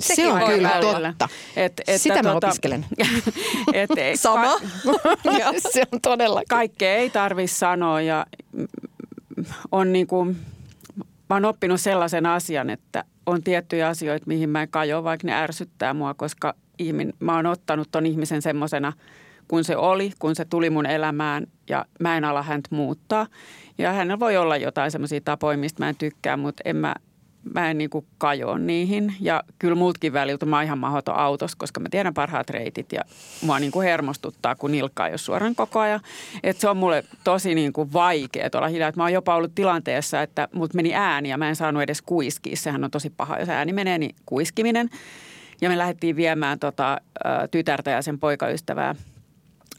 [0.00, 1.28] Se Sekin on voi kyllä totta.
[1.56, 2.86] Et, että Sitä mä tota- opiskelen.
[3.74, 4.56] et, et, Sama.
[5.72, 6.42] se on todella.
[6.48, 8.26] kaikkea ei tarvi sanoa ja
[9.72, 10.36] on niin kuin,
[11.28, 15.34] mä oon oppinut sellaisen asian, että on tiettyjä asioita, mihin mä en kajoa, vaikka ne
[15.34, 18.92] ärsyttää mua, koska ihmin, mä oon ottanut ton ihmisen semmoisena,
[19.48, 23.26] kun se oli, kun se tuli mun elämään ja mä en ala häntä muuttaa.
[23.78, 26.94] Ja hänellä voi olla jotain semmoisia tapoja, mistä mä en tykkää, mutta en mä,
[27.54, 29.14] mä en niinku kajoa niihin.
[29.20, 33.00] Ja kyllä multakin väliltä mä oon ihan mahdoton autossa, koska mä tiedän parhaat reitit ja
[33.42, 36.00] mua niinku hermostuttaa, kun nilkkaa jos suoraan koko ajan.
[36.42, 38.88] Et se on mulle tosi niinku vaikea olla hiljaa.
[38.88, 42.02] Et mä oon jopa ollut tilanteessa, että mut meni ääni ja mä en saanut edes
[42.02, 42.56] kuiskia.
[42.56, 44.90] Sehän on tosi paha, jos ääni menee, niin kuiskiminen.
[45.60, 47.00] Ja me lähdettiin viemään tota,
[47.50, 48.94] tytärtä ja sen poikaystävää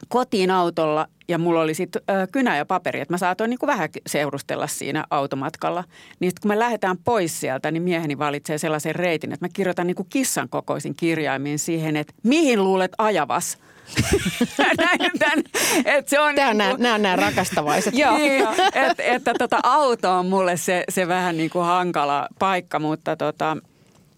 [0.08, 2.02] kotiin autolla ja mulla oli sitten
[2.32, 5.84] kynä ja paperi, että mä saatoin niin kuin vähän seurustella siinä automatkalla.
[6.20, 9.88] Niin sit kun me lähdetään pois sieltä, niin mieheni valitsee sellaisen reitin, että mä kirjoitan
[9.88, 13.58] niin kuin kissan kokoisin kirjaimin siihen, että mihin luulet ajavas?
[14.78, 15.44] Näin, tämän,
[15.86, 17.98] että se on Tämä on niin nämä, nämä rakastavaiset.
[17.98, 22.80] Joo, niin, että, että tota, auto on mulle se, se vähän niin kuin hankala paikka,
[22.80, 23.58] mutta tota,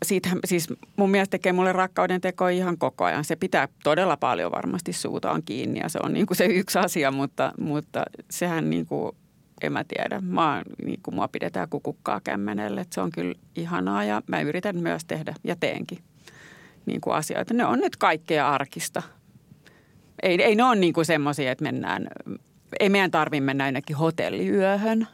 [0.05, 3.25] siitä, siis mun mielestä tekee mulle rakkauden teko ihan koko ajan.
[3.25, 7.11] Se pitää todella paljon varmasti suutaan kiinni ja se on niin kuin se yksi asia,
[7.11, 9.15] mutta, mutta sehän niin kuin,
[9.61, 10.21] en mä tiedä.
[10.21, 14.41] Mä oon, niin kuin mua pidetään kukukkaa kämmenelle, että se on kyllä ihanaa ja mä
[14.41, 15.99] yritän myös tehdä ja teenkin
[16.85, 17.53] niin kuin asioita.
[17.53, 19.03] Ne on nyt kaikkea arkista.
[20.23, 22.07] Ei, ei ne ole niin semmoisia, että mennään,
[22.79, 25.07] ei meidän tarvitse mennä jonnekin hotelliyöhön.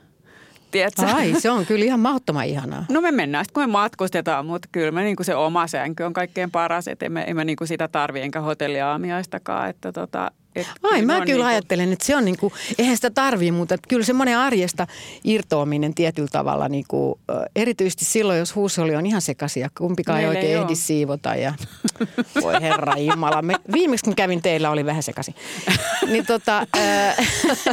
[0.73, 1.05] Tiedätkö?
[1.05, 2.85] Ai, se on kyllä ihan mahdottoman ihanaa.
[2.89, 6.13] No me mennään sitten, kun me matkustetaan, mutta kyllä me niinku se oma sänky on
[6.13, 9.69] kaikkein paras, että emme, emme niinku sitä tarvi enkä hotelliaamiaistakaan.
[9.69, 13.51] Että tota, et Ai, mä kyllä niinku- ajattelen, että se on niinku, eihän sitä tarvii,
[13.51, 14.87] mutta kyllä semmoinen arjesta
[15.23, 17.19] irtoaminen tietyllä tavalla, niinku,
[17.55, 20.63] erityisesti silloin, jos huusoli on ihan sekaisin ja kumpikaan ei Meillä ei oikein oo.
[20.63, 21.35] ehdi siivota.
[21.35, 21.53] Ja,
[22.41, 25.35] voi herra Jumala, me, viimeksi kun kävin teillä oli vähän sekaisin.
[26.07, 26.67] Niin tota,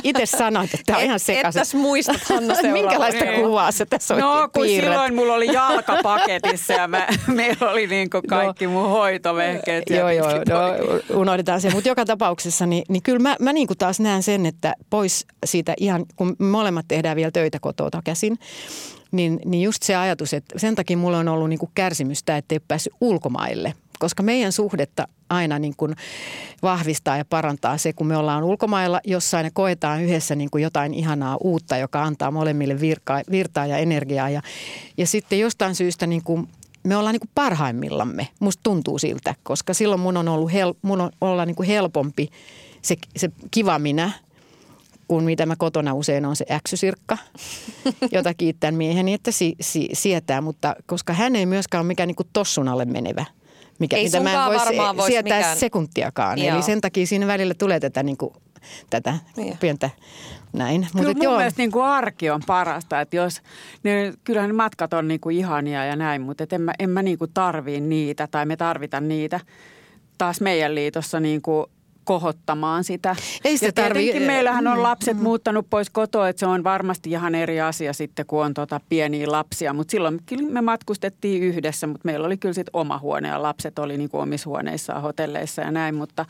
[0.03, 1.61] itse sanoit, että tämä on ihan sekaisin.
[1.61, 2.55] Ettäs muistat Hanna.
[2.73, 4.91] Minkälaista kuvaa se tässä No kun piirrät?
[4.91, 9.85] silloin mulla oli jalka paketissa ja mä, meillä oli niinku kaikki mun hoitovehkeet.
[9.91, 11.71] ja Joo, joo, no, unohdetaan se.
[11.71, 15.27] Mutta joka tapauksessa, niin, niin kyllä mä, mä niin kuin taas näen sen, että pois
[15.47, 18.39] siitä ihan, kun molemmat tehdään vielä töitä kotoa käsin,
[19.13, 22.55] niin, niin just se ajatus, että sen takia mulla on ollut niin kuin kärsimystä, että
[22.55, 23.75] ei päässyt ulkomaille.
[23.99, 25.95] Koska meidän suhdetta aina niin kuin
[26.63, 30.95] vahvistaa ja parantaa se, kun me ollaan ulkomailla jossain ja koetaan yhdessä niin kuin jotain
[30.95, 34.31] ihanaa uutta, joka antaa molemmille virkaa, virtaa ja energiaa.
[34.31, 34.43] Ja,
[34.97, 36.49] ja sitten jostain syystä niin kuin
[36.85, 38.29] me ollaan niin kuin parhaimmillamme.
[38.41, 42.29] Musta tuntuu siltä, koska silloin mun on ollut hel, mun on olla niin kuin helpompi
[42.83, 44.13] se, se kiva minä,
[45.09, 47.19] kuin mitä mä kotona usein on se äksysirkka,
[48.13, 50.41] jota kiittän mieheni, että si, si, sietää.
[50.41, 53.25] Mutta koska hän ei myöskään ole mikään niin kuin tossun alle menevä,
[53.79, 56.39] mikä, Ei mitä mä en sunkaan voi varmaan vois sietää mikään- sekuntiakaan.
[56.39, 56.55] Joo.
[56.55, 58.33] Eli sen takia siinä välillä tulee tätä niin kuin
[58.91, 59.59] tätä Niin.
[59.59, 59.91] pientä
[60.53, 60.87] näin.
[60.97, 63.43] Kyllä et mun mielestä niin kuin arki on parasta, että jos,
[63.83, 66.91] ne, kyllähän ne matkat on niin kuin ihania ja näin, mutta et en mä, en
[66.91, 69.41] mä niin kuin tarvii niitä tai me tarvita niitä
[70.19, 71.67] taas meidän liitossa niin kuin
[72.05, 73.17] kohottamaan sitä.
[73.45, 76.65] Ei sitä ja tietenkin tarvii- meillähän on Mm, lapset muuttanut pois kotoa, että se on
[76.65, 79.73] varmasti ihan eri asia sitten, kun on tota pieniä lapsia.
[79.73, 83.79] Mutta silloin kyllä me matkustettiin yhdessä, mutta meillä oli kyllä sitten oma huone ja lapset
[83.79, 85.95] oli niin kuin omissa huoneissaan, hotelleissa ja näin.
[85.95, 86.27] Mutta,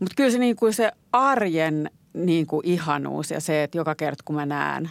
[0.00, 4.22] mutta kyllä se, niin kuin se arjen niin kuin ihanuus ja se, että joka kerta
[4.24, 4.90] kun mä näen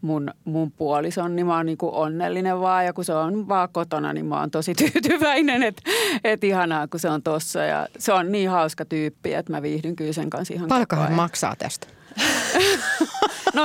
[0.00, 2.84] mun, mun puolison, niin mä oon niin kuin onnellinen vaan.
[2.86, 5.82] Ja kun se on vaan kotona, niin mä oon tosi tyytyväinen, että
[6.24, 7.58] et ihanaa, kun se on tossa.
[7.58, 11.12] Ja se on niin hauska tyyppi, että mä viihdyn kyllä sen kanssa ihan ajan.
[11.12, 11.86] maksaa tästä?
[13.54, 13.64] No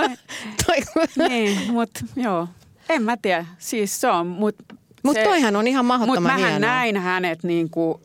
[0.68, 2.48] Tai- niin, mutta joo.
[2.90, 3.46] En mä tiedä.
[3.58, 4.64] Siis se on, mutta...
[5.04, 6.70] Mut toihan on ihan mahdottoman Mutta mähän hienoa.
[6.70, 8.02] näin hänet niin kuin, uh,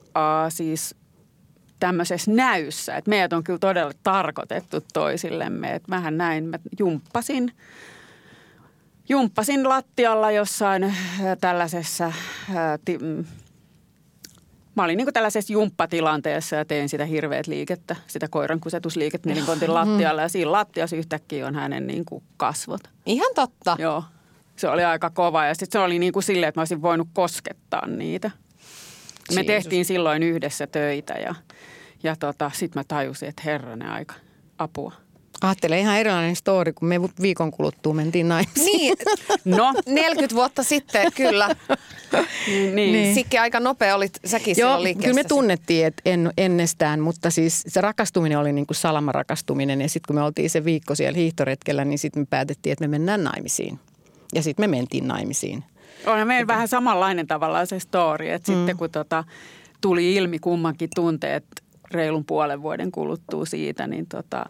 [0.48, 0.94] siis
[1.80, 2.96] tämmöisessä näyssä.
[2.96, 5.74] Että meidät on kyllä todella tarkoitettu toisillemme.
[5.74, 7.52] Että mähän näin, mä jumppasin,
[9.08, 10.94] jumppasin lattialla jossain äh,
[11.40, 12.04] tällaisessa...
[12.04, 13.24] Äh, ti, mm,
[14.76, 20.22] Mä olin niin tällaisessa jumppatilanteessa ja tein sitä hirveät liikettä, sitä koiran kusetusliikettä nelinkontin lattialla.
[20.22, 22.80] Ja siinä lattiassa yhtäkkiä on hänen niin kuin kasvot.
[23.06, 23.76] Ihan totta.
[23.78, 24.04] Joo,
[24.56, 27.08] se oli aika kova ja sitten se oli niin kuin silleen, että mä olisin voinut
[27.12, 28.30] koskettaa niitä.
[29.30, 29.46] Me Jeesus.
[29.46, 31.34] tehtiin silloin yhdessä töitä ja,
[32.02, 34.14] ja tota, sitten mä tajusin, että herranen aika,
[34.58, 34.92] apua.
[35.40, 38.66] Ajattele ihan erilainen story, kun me viikon kuluttua mentiin naimisiin.
[38.78, 38.96] Niin,
[39.44, 41.48] No, 40 vuotta sitten kyllä.
[42.46, 42.74] niin.
[42.74, 43.14] niin.
[43.14, 45.08] Sikki aika nopea olit säkin Joo, silloin liikkeessä.
[45.08, 49.80] kyllä me tunnettiin et en, ennestään, mutta siis se rakastuminen oli niin kuin salamarakastuminen.
[49.80, 52.88] Ja sitten kun me oltiin se viikko siellä hiihtoretkellä, niin sitten me päätettiin, että me
[52.88, 53.78] mennään naimisiin.
[54.34, 55.64] Ja sitten me mentiin naimisiin.
[56.06, 58.58] Onhan meillä vähän samanlainen tavallaan se story, että mm.
[58.58, 59.24] sitten kun tota,
[59.80, 61.44] tuli ilmi kummankin tunteet
[61.90, 64.46] reilun puolen vuoden kuluttua siitä, niin tota,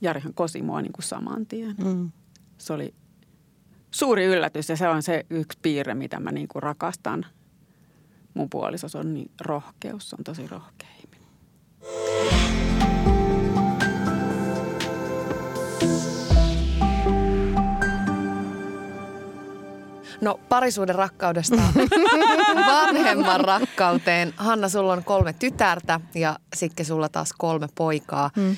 [0.00, 1.74] Jarihan kosi mua niin kuin saman tien.
[1.84, 2.10] Mm.
[2.58, 2.94] Se oli
[3.90, 7.26] suuri yllätys ja se on se yksi piirre, mitä mä niin kuin rakastan.
[8.34, 11.28] Mun puolisos on niin rohkeus, se on tosi rohkea ihminen.
[20.20, 21.56] No parisuuden rakkaudesta
[22.66, 24.34] vanhemman rakkauteen.
[24.36, 28.30] Hanna, sulla on kolme tytärtä ja Sikke sulla taas kolme poikaa.
[28.36, 28.56] Hmm.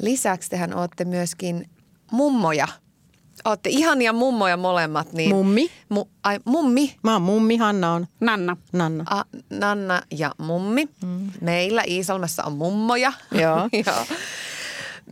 [0.00, 1.70] Lisäksi tehän olette myöskin
[2.12, 2.68] mummoja.
[3.44, 5.12] Olette ihania mummoja molemmat.
[5.12, 5.70] Niin Mummi?
[5.88, 6.96] Mu, ai, mummi.
[7.02, 8.56] Mä oon mummi, Hanna on Nanna.
[8.72, 9.04] Nanna.
[9.10, 10.88] A, Nanna ja mummi.
[11.04, 11.30] Mm.
[11.40, 13.12] Meillä Iisalmessa on mummoja.
[13.42, 13.68] Joo.
[13.86, 14.06] Joo.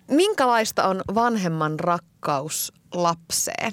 [0.09, 3.73] Minkälaista on vanhemman rakkaus lapseen?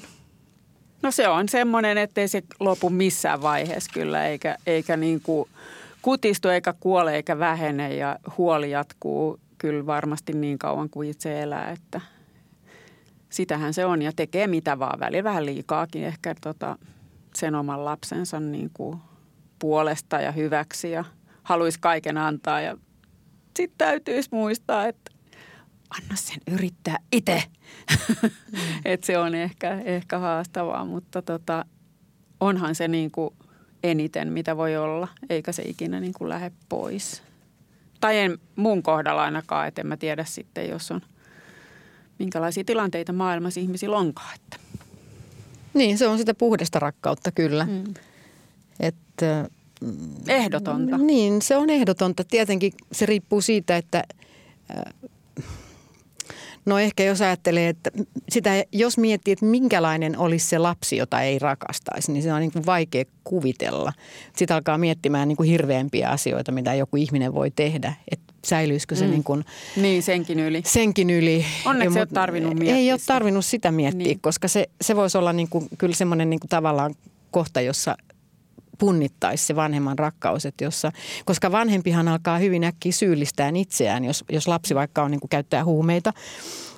[1.01, 5.49] No se on semmoinen, ettei se lopu missään vaiheessa kyllä, eikä, eikä niin kuin
[6.01, 11.71] kutistu, eikä kuole, eikä vähene ja huoli jatkuu kyllä varmasti niin kauan kuin itse elää,
[11.71, 12.01] että
[13.29, 16.77] sitähän se on ja tekee mitä vaan, välillä vähän liikaakin ehkä tota,
[17.35, 18.97] sen oman lapsensa niin kuin
[19.59, 21.03] puolesta ja hyväksi ja
[21.43, 22.77] haluaisi kaiken antaa ja
[23.57, 25.11] sitten täytyisi muistaa, että
[25.89, 27.43] anna sen yrittää itse.
[28.23, 28.29] Mm.
[28.85, 31.65] että se on ehkä, ehkä haastavaa, mutta tota,
[32.39, 33.35] onhan se niin kuin
[33.83, 37.32] eniten, mitä voi olla, eikä se ikinä niin kuin lähde pois.
[38.03, 41.01] Tai en mun kohdalla ainakaan, että en mä tiedä sitten, jos on
[42.19, 44.35] minkälaisia tilanteita maailmassa ihmisillä onkaan.
[44.35, 44.57] Että.
[45.73, 47.65] Niin, se on sitä puhdasta rakkautta kyllä.
[47.65, 47.93] Mm.
[48.79, 49.49] Että,
[50.27, 50.97] Ehdotonta.
[50.97, 52.23] Niin, se on ehdotonta.
[52.23, 54.03] Tietenkin se riippuu siitä, että
[56.65, 57.91] no ehkä jos ajattelee, että
[58.29, 62.51] sitä, jos miettii, että minkälainen olisi se lapsi, jota ei rakastaisi, niin se on niin
[62.51, 63.93] kuin vaikea kuvitella.
[64.35, 67.93] Sitten alkaa miettimään niin kuin hirveämpiä asioita, mitä joku ihminen voi tehdä.
[68.11, 69.11] Että säilyisikö se Mm.
[69.11, 69.45] niin kuin
[69.75, 70.61] Niin, senkin yli.
[70.65, 71.45] senkin yli.
[71.65, 73.13] Onneksi Ja ei ole tarvinnut miettiä Ei ole sitä.
[73.13, 74.19] tarvinnut sitä miettiä, niin.
[74.19, 76.95] koska se, se voisi olla niin kuin, kyllä semmoinen niin kuin tavallaan
[77.31, 77.97] kohta, jossa
[78.83, 80.91] punnittaisi se vanhemman rakkaus, että jossa,
[81.25, 85.63] koska vanhempihan alkaa hyvin äkkiä syyllistää itseään, jos, jos lapsi vaikka on niin kuin käyttää
[85.65, 86.13] huumeita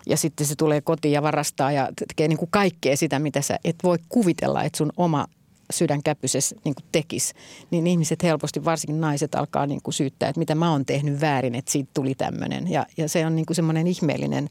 [0.06, 3.60] ja sitten se tulee kotiin ja varastaa ja tekee niin kuin kaikkea sitä, mitä sä
[3.64, 5.28] et voi kuvitella, että sun oma
[5.74, 7.34] sydänkäpyses niin kuin tekisi,
[7.72, 11.56] niin ihmiset helposti, varsinkin naiset, alkaa niin kuin syyttää, että mitä mä oon tehnyt väärin,
[11.56, 12.72] että siitä tuli tämmöinen.
[12.72, 14.50] Ja, ja se on niin kuin semmoinen ihmeellinen.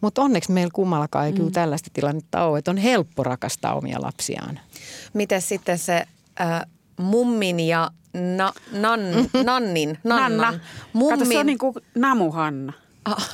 [0.00, 1.36] Mutta onneksi meillä kummallakaan ei mm.
[1.36, 4.60] kyllä tällaista tilannetta ole, että on helppo rakastaa omia lapsiaan.
[5.14, 6.06] Miten sitten se
[6.40, 6.60] äh,
[6.96, 9.00] mummin ja na, nan,
[9.44, 10.60] nannin, nannan, Nanna.
[10.92, 12.72] mummin, Kato, se on niin kuin namuhanna.
[13.04, 13.28] ah,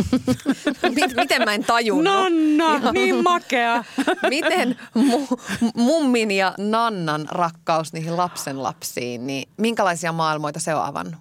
[0.95, 2.05] mit, miten mä en tajunnut?
[2.05, 3.85] Nanna, niin makea.
[4.31, 5.27] Miten mu,
[5.75, 11.21] mummin ja Nannan rakkaus niihin lapsen lapsiin, niin minkälaisia maailmoita se on avannut?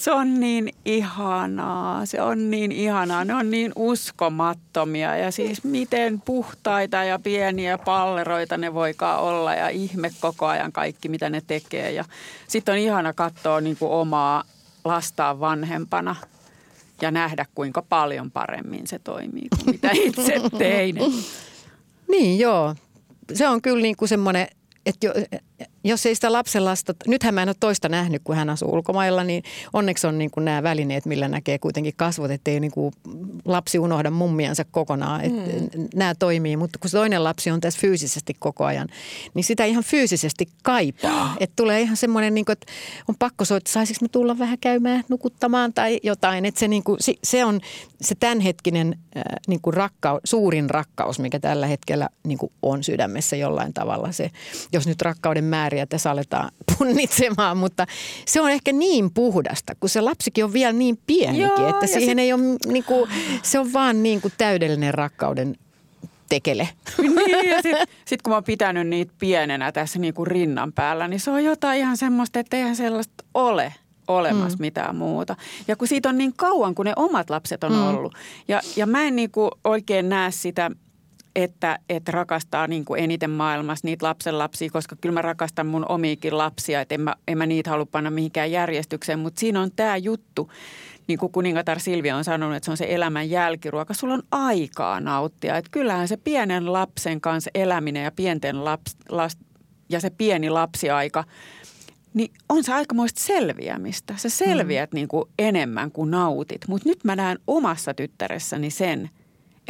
[0.00, 3.24] Se on niin ihanaa, se on niin ihanaa.
[3.24, 9.68] Ne on niin uskomattomia ja siis miten puhtaita ja pieniä palleroita ne voikaan olla ja
[9.68, 11.92] ihme koko ajan kaikki, mitä ne tekee.
[11.92, 12.04] Ja
[12.48, 14.44] sitten on ihana katsoa niin kuin omaa
[14.84, 16.16] lastaan vanhempana
[17.00, 20.96] ja nähdä, kuinka paljon paremmin se toimii kuin mitä itse tein.
[22.08, 22.74] Niin joo,
[23.34, 24.48] se on kyllä niin kuin semmoinen,
[24.86, 25.12] että jo,
[25.84, 29.24] jos ei sitä lapsen lasta, nythän mä en ole toista nähnyt, kun hän asuu ulkomailla,
[29.24, 29.42] niin
[29.72, 32.92] onneksi on niin kuin nämä välineet, millä näkee kuitenkin kasvot, ettei niin kuin
[33.44, 35.20] lapsi unohda mummiansa kokonaan.
[35.24, 35.40] Että
[35.76, 35.88] mm.
[35.94, 38.88] Nämä toimii, mutta kun toinen lapsi on tässä fyysisesti koko ajan,
[39.34, 41.36] niin sitä ihan fyysisesti kaipaa.
[41.40, 42.72] Että tulee ihan semmoinen, niin kuin, että
[43.08, 46.44] on pakko soittaa, saisinko me tulla vähän käymään nukuttamaan tai jotain.
[46.44, 47.60] Että se, niin kuin, se on
[48.00, 53.36] se tämänhetkinen äh, niin kuin rakkaus, suurin rakkaus, mikä tällä hetkellä niin kuin on sydämessä
[53.36, 54.12] jollain tavalla.
[54.12, 54.30] Se,
[54.72, 57.86] jos nyt rakkauden määriä tässä aletaan punnitsemaan, mutta
[58.26, 62.08] se on ehkä niin puhdasta, kun se lapsikin on vielä niin pienikin, Joo, että siihen
[62.08, 62.18] sit...
[62.18, 63.10] ei ole, niin kuin,
[63.42, 65.56] se on vaan niin kuin täydellinen rakkauden
[66.28, 66.68] tekele.
[66.98, 71.08] Niin, ja sitten sit kun mä oon pitänyt niitä pienenä tässä niin kuin rinnan päällä,
[71.08, 73.74] niin se on jotain ihan semmoista, että eihän sellaista ole
[74.08, 74.60] olemassa mm.
[74.60, 75.36] mitään muuta.
[75.68, 77.88] Ja kun siitä on niin kauan, kun ne omat lapset on mm.
[77.88, 78.14] ollut.
[78.48, 80.70] Ja, ja mä en niin kuin oikein näe sitä–
[81.36, 86.38] että, että rakastaa niin kuin eniten maailmassa niitä lapsenlapsia, koska kyllä mä rakastan mun omiikin
[86.38, 89.96] lapsia, että en mä, en mä niitä halua panna mihinkään järjestykseen, mutta siinä on tämä
[89.96, 90.50] juttu,
[91.06, 93.94] niin kuin kuningatar Silvia on sanonut, että se on se elämän jälkiruoka.
[93.94, 95.56] Sulla on aikaa nauttia.
[95.56, 99.38] Että kyllähän se pienen lapsen kanssa eläminen ja pienten laps, las,
[99.88, 101.24] ja se pieni lapsiaika,
[102.14, 104.14] niin on se aikamoista selviämistä.
[104.16, 104.96] Sä selviät mm.
[104.96, 106.68] niin kuin enemmän kuin nautit.
[106.68, 109.10] Mutta nyt mä näen omassa tyttäressäni sen–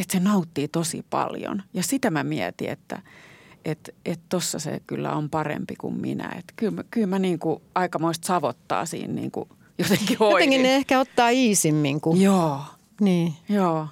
[0.01, 1.63] että se nauttii tosi paljon.
[1.75, 3.03] Ja sitä mä mietin, että
[3.65, 6.35] että et tossa se kyllä on parempi kuin minä.
[6.39, 9.49] Että kyllä, kyllä mä niin kuin aikamoista savottaa siinä niin kuin
[9.79, 10.35] jotenkin hoidin.
[10.37, 12.21] Jotenkin ne ehkä ottaa iisimmin kuin...
[12.21, 12.61] Joo.
[13.01, 13.35] Niin.
[13.49, 13.87] Joo.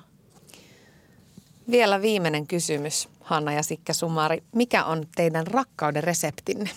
[1.71, 4.43] Vielä viimeinen kysymys, Hanna ja Sikkä Sumari.
[4.55, 6.71] Mikä on teidän rakkauden reseptinne?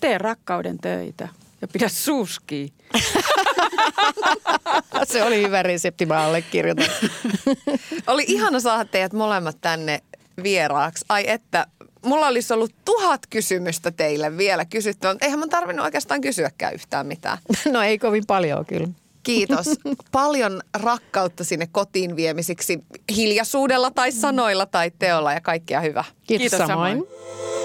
[0.00, 1.28] Tee rakkauden töitä
[1.64, 2.72] ja pidä suski.
[5.04, 6.86] Se oli hyvä resepti, mä allekirjoitan.
[8.06, 10.00] oli ihana saada teidät molemmat tänne
[10.42, 11.04] vieraaksi.
[11.08, 11.66] Ai että,
[12.04, 17.06] mulla olisi ollut tuhat kysymystä teille vielä kysyttyä, mutta eihän mä tarvinnut oikeastaan kysyäkään yhtään
[17.06, 17.38] mitään.
[17.72, 18.88] No ei kovin paljon kyllä.
[19.22, 19.66] Kiitos.
[20.12, 22.78] Paljon rakkautta sinne kotiin viemisiksi
[23.16, 26.04] hiljaisuudella tai sanoilla tai teolla ja kaikkea hyvää.
[26.26, 26.92] Kiitos, Kiitos samoin.
[26.92, 27.63] samoin.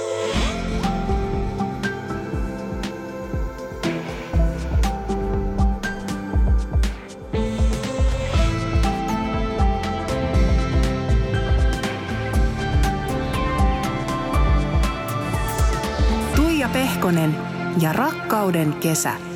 [16.80, 17.36] Pehkonen
[17.82, 19.28] ja Rakkauden kesä.